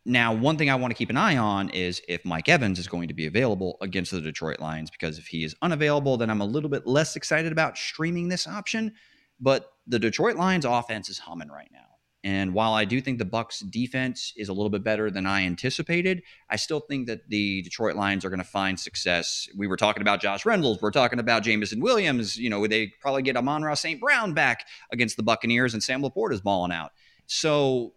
[0.07, 2.89] Now, one thing I want to keep an eye on is if Mike Evans is
[2.89, 6.43] going to be available against the Detroit Lions, because if he is unavailable, then I'm
[6.43, 8.93] a little bit less excited about streaming this option.
[9.41, 11.94] But the Detroit Lions offense is humming right now.
[12.25, 15.43] And while I do think the Bucs defense is a little bit better than I
[15.43, 19.47] anticipated, I still think that the Detroit Lions are going to find success.
[19.55, 22.39] We were talking about Josh Reynolds, we're talking about Jameson Williams.
[22.39, 24.01] You know, they probably get Amon-Ra St.
[24.01, 26.93] Brown back against the Buccaneers, and Sam LaPorta is balling out.
[27.27, 27.93] So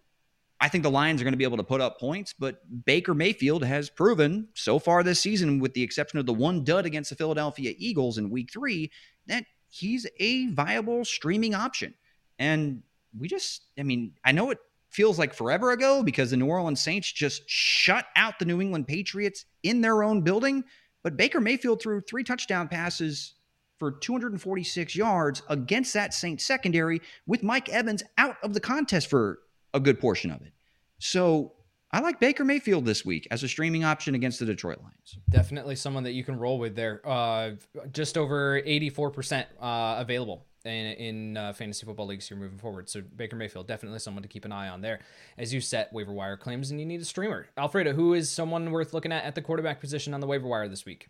[0.60, 3.14] I think the Lions are going to be able to put up points, but Baker
[3.14, 7.08] Mayfield has proven so far this season, with the exception of the one dud against
[7.08, 8.90] the Philadelphia Eagles in week three,
[9.26, 11.94] that he's a viable streaming option.
[12.38, 12.82] And
[13.18, 14.58] we just, I mean, I know it
[14.90, 18.86] feels like forever ago because the New Orleans Saints just shut out the New England
[18.86, 20.64] Patriots in their own building.
[21.02, 23.34] But Baker Mayfield threw three touchdown passes
[23.78, 29.38] for 246 yards against that Saints secondary with Mike Evans out of the contest for
[29.72, 30.52] a good portion of it.
[30.98, 31.52] So
[31.92, 35.18] I like Baker Mayfield this week as a streaming option against the Detroit Lions.
[35.30, 37.00] Definitely someone that you can roll with there.
[37.04, 37.52] Uh,
[37.92, 42.88] just over 84% uh, available in, in uh, fantasy football leagues here moving forward.
[42.88, 45.00] So Baker Mayfield, definitely someone to keep an eye on there
[45.36, 47.46] as you set waiver wire claims and you need a streamer.
[47.56, 50.68] Alfredo, who is someone worth looking at at the quarterback position on the waiver wire
[50.68, 51.08] this week?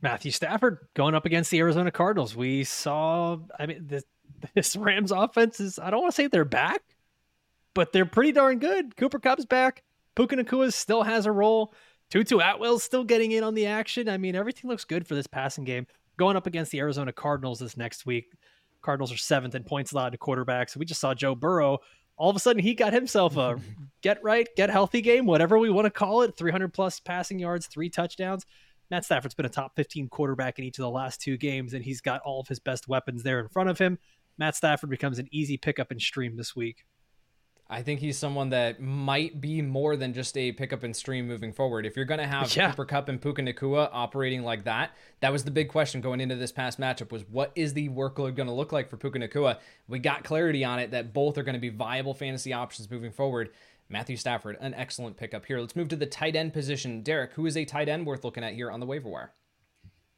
[0.00, 2.34] Matthew Stafford going up against the Arizona Cardinals.
[2.34, 4.04] We saw, I mean, this,
[4.54, 6.82] this Rams offense is, I don't want to say they're back,
[7.74, 8.96] but they're pretty darn good.
[8.96, 9.82] Cooper Kupp's back.
[10.14, 11.72] Puka Nacua still has a role.
[12.10, 14.08] Tutu Atwell's still getting in on the action.
[14.08, 15.86] I mean, everything looks good for this passing game.
[16.16, 18.32] Going up against the Arizona Cardinals this next week.
[18.82, 20.76] Cardinals are seventh in points allowed to quarterbacks.
[20.76, 21.78] We just saw Joe Burrow.
[22.16, 23.58] All of a sudden, he got himself a
[24.02, 27.66] get right, get healthy game, whatever we want to call it 300 plus passing yards,
[27.66, 28.44] three touchdowns.
[28.90, 31.82] Matt Stafford's been a top 15 quarterback in each of the last two games, and
[31.82, 33.98] he's got all of his best weapons there in front of him.
[34.36, 36.84] Matt Stafford becomes an easy pickup and stream this week.
[37.72, 41.54] I think he's someone that might be more than just a pickup and stream moving
[41.54, 41.86] forward.
[41.86, 42.68] If you're going to have yeah.
[42.70, 46.34] Cooper Kupp and Puka Nacua operating like that, that was the big question going into
[46.34, 49.58] this past matchup was what is the workload going to look like for Puka Nacua?
[49.88, 53.10] We got clarity on it that both are going to be viable fantasy options moving
[53.10, 53.48] forward.
[53.88, 55.58] Matthew Stafford, an excellent pickup here.
[55.58, 57.02] Let's move to the tight end position.
[57.02, 59.32] Derek, who is a tight end worth looking at here on the waiver wire?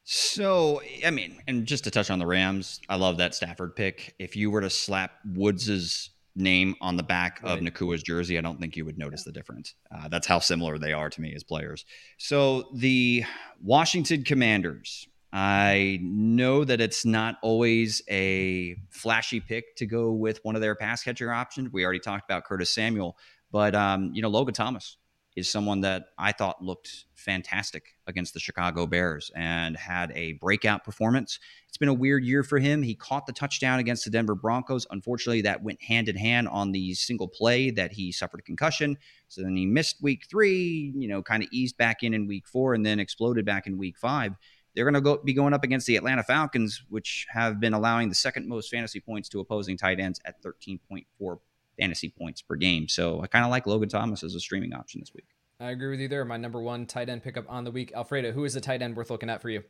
[0.02, 4.16] So, I mean, and just to touch on the Rams, I love that Stafford pick.
[4.18, 7.52] If you were to slap Woods's name on the back right.
[7.52, 9.74] of Nacua's jersey, I don't think you would notice the difference.
[9.94, 11.84] Uh, that's how similar they are to me as players.
[12.18, 13.24] So the
[13.62, 20.54] Washington Commanders, I know that it's not always a flashy pick to go with one
[20.54, 21.72] of their pass catcher options.
[21.72, 23.16] We already talked about Curtis Samuel,
[23.50, 24.96] but um, you know Logan Thomas
[25.36, 30.84] is someone that I thought looked fantastic against the Chicago Bears and had a breakout
[30.84, 31.40] performance.
[31.68, 32.82] It's been a weird year for him.
[32.82, 34.86] He caught the touchdown against the Denver Broncos.
[34.90, 38.96] Unfortunately, that went hand in hand on the single play that he suffered a concussion.
[39.28, 42.46] So then he missed week three, you know, kind of eased back in in week
[42.46, 44.36] four and then exploded back in week five.
[44.74, 48.08] They're going to go, be going up against the Atlanta Falcons, which have been allowing
[48.08, 51.38] the second most fantasy points to opposing tight ends at 13.4
[51.78, 52.88] fantasy points per game.
[52.88, 55.26] So I kind of like Logan Thomas as a streaming option this week.
[55.60, 56.24] I agree with you there.
[56.24, 57.92] My number one tight end pickup on the week.
[57.94, 59.62] Alfredo, who is the tight end worth looking at for you?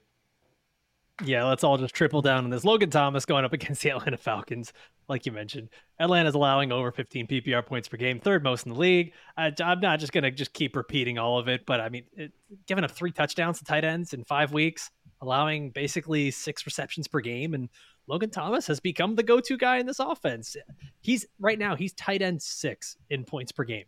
[1.22, 2.64] Yeah, let's all just triple down on this.
[2.64, 4.72] Logan Thomas going up against the Atlanta Falcons,
[5.08, 5.68] like you mentioned.
[6.00, 9.12] Atlanta's allowing over 15 PPR points per game, third most in the league.
[9.36, 12.04] I, am not just going to just keep repeating all of it, but I mean,
[12.14, 12.32] it,
[12.66, 14.90] giving up three touchdowns to tight ends in five weeks,
[15.20, 17.68] allowing basically six receptions per game, and
[18.06, 20.56] Logan Thomas has become the go-to guy in this offense.
[21.00, 23.86] He's right now he's tight end six in points per game.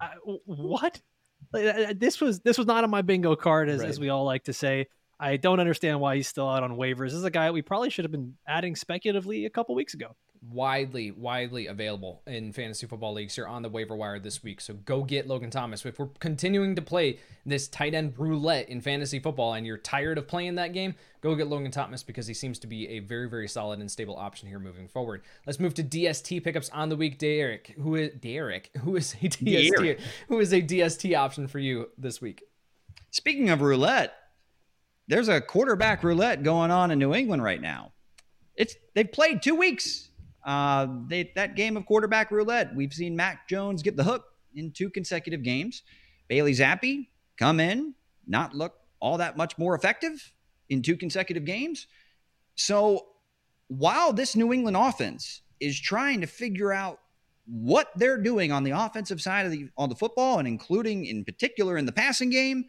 [0.00, 0.08] Uh,
[0.44, 1.00] what?
[1.52, 3.88] Uh, uh, this was this was not on my bingo card, as, right.
[3.88, 4.86] as we all like to say.
[5.18, 7.08] I don't understand why he's still out on waivers.
[7.08, 10.16] This is a guy we probably should have been adding speculatively a couple weeks ago
[10.42, 14.60] widely, widely available in fantasy football leagues here on the waiver wire this week.
[14.60, 15.84] So go get Logan Thomas.
[15.84, 20.16] If we're continuing to play this tight end roulette in fantasy football and you're tired
[20.16, 23.28] of playing that game, go get Logan Thomas because he seems to be a very,
[23.28, 25.22] very solid and stable option here moving forward.
[25.46, 27.18] Let's move to DST pickups on the week.
[27.18, 30.00] Derek, who is Derek, who is a DST, Derek.
[30.28, 32.42] who is a DST option for you this week?
[33.10, 34.14] Speaking of roulette,
[35.06, 37.92] there's a quarterback roulette going on in New England right now.
[38.54, 40.09] It's they've played two weeks
[40.44, 44.24] uh, they, that game of quarterback roulette, we've seen Mac Jones get the hook
[44.54, 45.82] in two consecutive games.
[46.28, 47.94] Bailey Zappe come in,
[48.26, 50.32] not look all that much more effective
[50.68, 51.86] in two consecutive games.
[52.54, 53.06] So
[53.68, 57.00] while this New England offense is trying to figure out
[57.46, 61.24] what they're doing on the offensive side of the on the football and including in
[61.24, 62.64] particular in the passing game,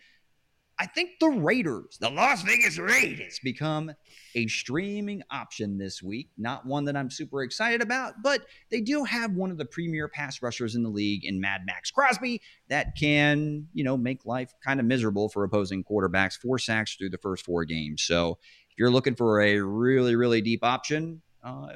[0.80, 3.92] I think the Raiders, the Las Vegas Raiders, become
[4.34, 6.30] a streaming option this week.
[6.38, 10.08] Not one that I'm super excited about, but they do have one of the premier
[10.08, 14.54] pass rushers in the league in Mad Maxx Crosby that can, you know, make life
[14.64, 16.36] kind of miserable for opposing quarterbacks.
[16.36, 18.02] Four sacks through the first four games.
[18.02, 18.40] So
[18.72, 21.74] if you're looking for a really, really deep option uh,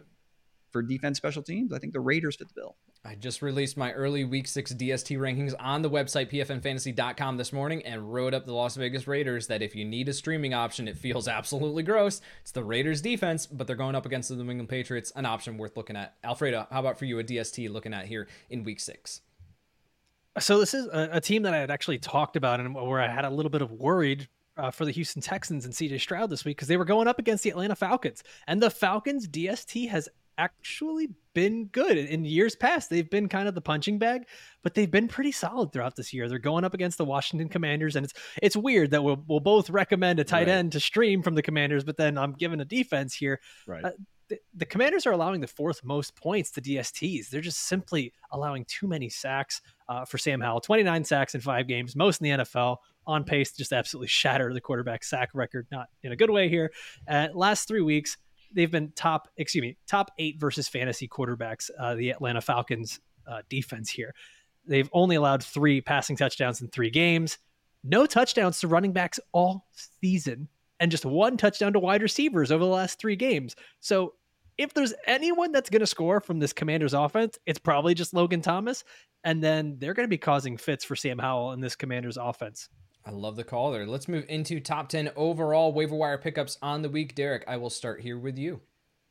[0.72, 2.76] for defense special teams, I think the Raiders fit the bill.
[3.06, 7.86] I just released my early week six DST rankings on the website pfnfantasy.com this morning
[7.86, 10.98] and wrote up the Las Vegas Raiders that if you need a streaming option, it
[10.98, 12.20] feels absolutely gross.
[12.42, 15.58] It's the Raiders defense, but they're going up against the New England Patriots, an option
[15.58, 16.16] worth looking at.
[16.24, 19.22] Alfredo, how about for you a DST looking at here in week six?
[20.40, 23.08] So this is a, a team that I had actually talked about and where I
[23.08, 24.28] had a little bit of worried
[24.58, 27.20] uh, for the Houston Texans and CJ Stroud this week because they were going up
[27.20, 28.24] against the Atlanta Falcons.
[28.48, 32.90] And the Falcons DST has actually been good in years past.
[32.90, 34.26] They've been kind of the punching bag,
[34.64, 36.28] but they've been pretty solid throughout this year.
[36.28, 39.70] They're going up against the Washington Commanders, and it's it's weird that we'll we'll both
[39.70, 40.50] recommend a tight right.
[40.50, 43.40] end to stream from the Commanders, but then I'm given a defense here.
[43.68, 43.84] Right.
[43.84, 43.92] Uh,
[44.28, 47.30] the, the, Commanders are allowing the fourth most points to DSTs.
[47.30, 50.62] They're just simply allowing too many sacks uh, for Sam Howell.
[50.62, 52.78] 29 sacks in five games, most in the NFL.
[53.08, 56.50] On pace to just absolutely shatter the quarterback sack record, not in a good way
[56.50, 56.72] here.
[57.08, 58.18] Uh, last three weeks,
[58.56, 61.70] they've been top, excuse me, top eight versus fantasy quarterbacks.
[61.80, 64.16] Uh, the Atlanta Falcons uh, defense here.
[64.66, 67.38] They've only allowed three passing touchdowns in three games.
[67.84, 69.68] No touchdowns to running backs all
[70.02, 70.48] season,
[70.80, 73.56] and just one touchdown to wide receivers over the last three games.
[73.80, 74.14] So
[74.58, 78.42] if there's anyone that's going to score from this Commanders offense, it's probably just Logan
[78.42, 78.84] Thomas.
[79.24, 82.70] And then they're going to be causing fits for Sam Howell in this Commanders offense.
[83.06, 83.86] I love the call there.
[83.86, 87.14] Let's move into top 10 overall waiver wire pickups on the week.
[87.14, 88.62] Derek, I will start here with you.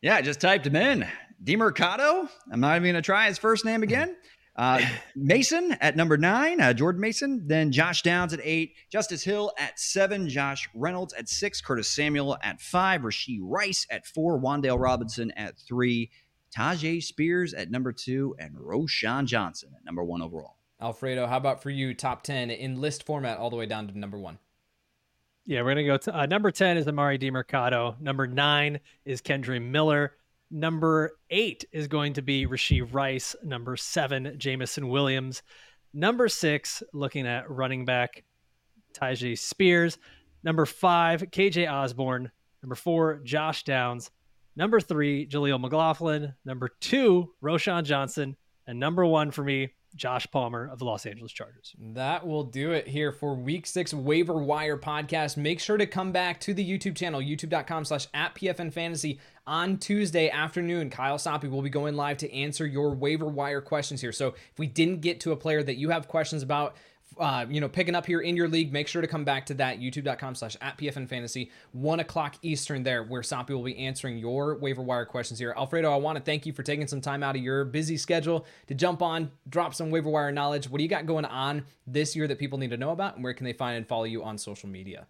[0.02, 1.06] Yeah, I just typed him in.
[1.42, 2.28] Demercado.
[2.52, 4.16] I'm not even going to try his first name again.
[4.56, 4.80] Uh,
[5.16, 7.42] Mason at number nine, uh, Jordan Mason.
[7.44, 12.38] Then Josh Downs at eight, Justice Hill at seven, Josh Reynolds at six, Curtis Samuel
[12.40, 16.12] at five, Rashee Rice at four, Wan'Dale Robinson at three,
[16.56, 20.56] Tyjae Spears at number two, and Roschon Johnson at number one overall.
[20.84, 21.94] Alfredo, how about for you?
[21.94, 24.38] Top 10 in list format all the way down to number one.
[25.46, 27.98] Yeah, we're to go to uh, number 10 is Emari Demercado.
[28.00, 30.12] Number nine is Kendre Miller.
[30.50, 33.34] Number eight is going to be Rashee Rice.
[33.42, 35.42] Number seven, Jameson Williams.
[35.94, 38.24] Number six, looking at running back
[38.92, 39.98] Tyjae Spears.
[40.42, 42.30] Number five, KJ Osborn.
[42.62, 44.10] Number four, Josh Downs.
[44.54, 46.34] Number three, Jaleel McLaughlin.
[46.44, 48.36] Number two, Roschon Johnson.
[48.66, 51.74] And number one for me, Josh Palmer of the Los Angeles Chargers.
[51.78, 55.36] That will do it here for week six waiver wire podcast.
[55.36, 59.78] Make sure to come back to the YouTube channel, youtube.com slash at PFN fantasy on
[59.78, 60.90] Tuesday afternoon.
[60.90, 64.12] Kyle Soppe will be going live to answer your waiver wire questions here.
[64.12, 66.76] So if we didn't get to a player that you have questions about,
[67.18, 69.54] uh, you know, picking up here in your league, make sure to come back to
[69.54, 74.18] that youtube.com slash at PFN fantasy, one o'clock Eastern there, where Soppe will be answering
[74.18, 75.54] your waiver wire questions here.
[75.56, 78.46] Alfredo, I want to thank you for taking some time out of your busy schedule
[78.66, 80.68] to jump on, drop some waiver wire knowledge.
[80.68, 83.24] What do you got going on this year that people need to know about, and
[83.24, 85.06] where can they find and follow you on social media?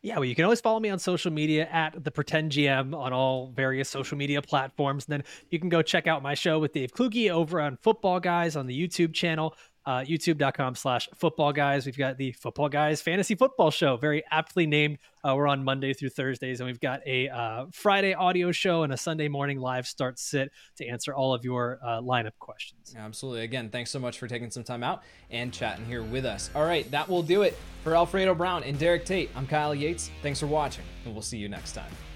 [0.00, 3.12] Yeah, well, you can always follow me on social media at the Pretend GM on
[3.12, 5.06] all various social media platforms.
[5.06, 8.20] And then you can go check out my show with Dave Kluge over on Football
[8.20, 9.56] Guys on the YouTube channel
[9.88, 11.86] uh, youtube.com slash football guys.
[11.86, 14.98] We've got the Football Guys Fantasy Football Show, very aptly named.
[15.24, 18.92] Uh, we're on Monday through Thursdays, and we've got a uh, Friday audio show and
[18.92, 22.94] a Sunday morning live start sit to answer all of your uh, lineup questions.
[22.98, 23.44] Absolutely.
[23.44, 26.50] Again, thanks so much for taking some time out and chatting here with us.
[26.54, 29.30] All right, that will do it for Alfredo Brown and Derek Tate.
[29.34, 30.10] I'm Kyle Yates.
[30.20, 32.07] Thanks for watching, and we'll see you next time.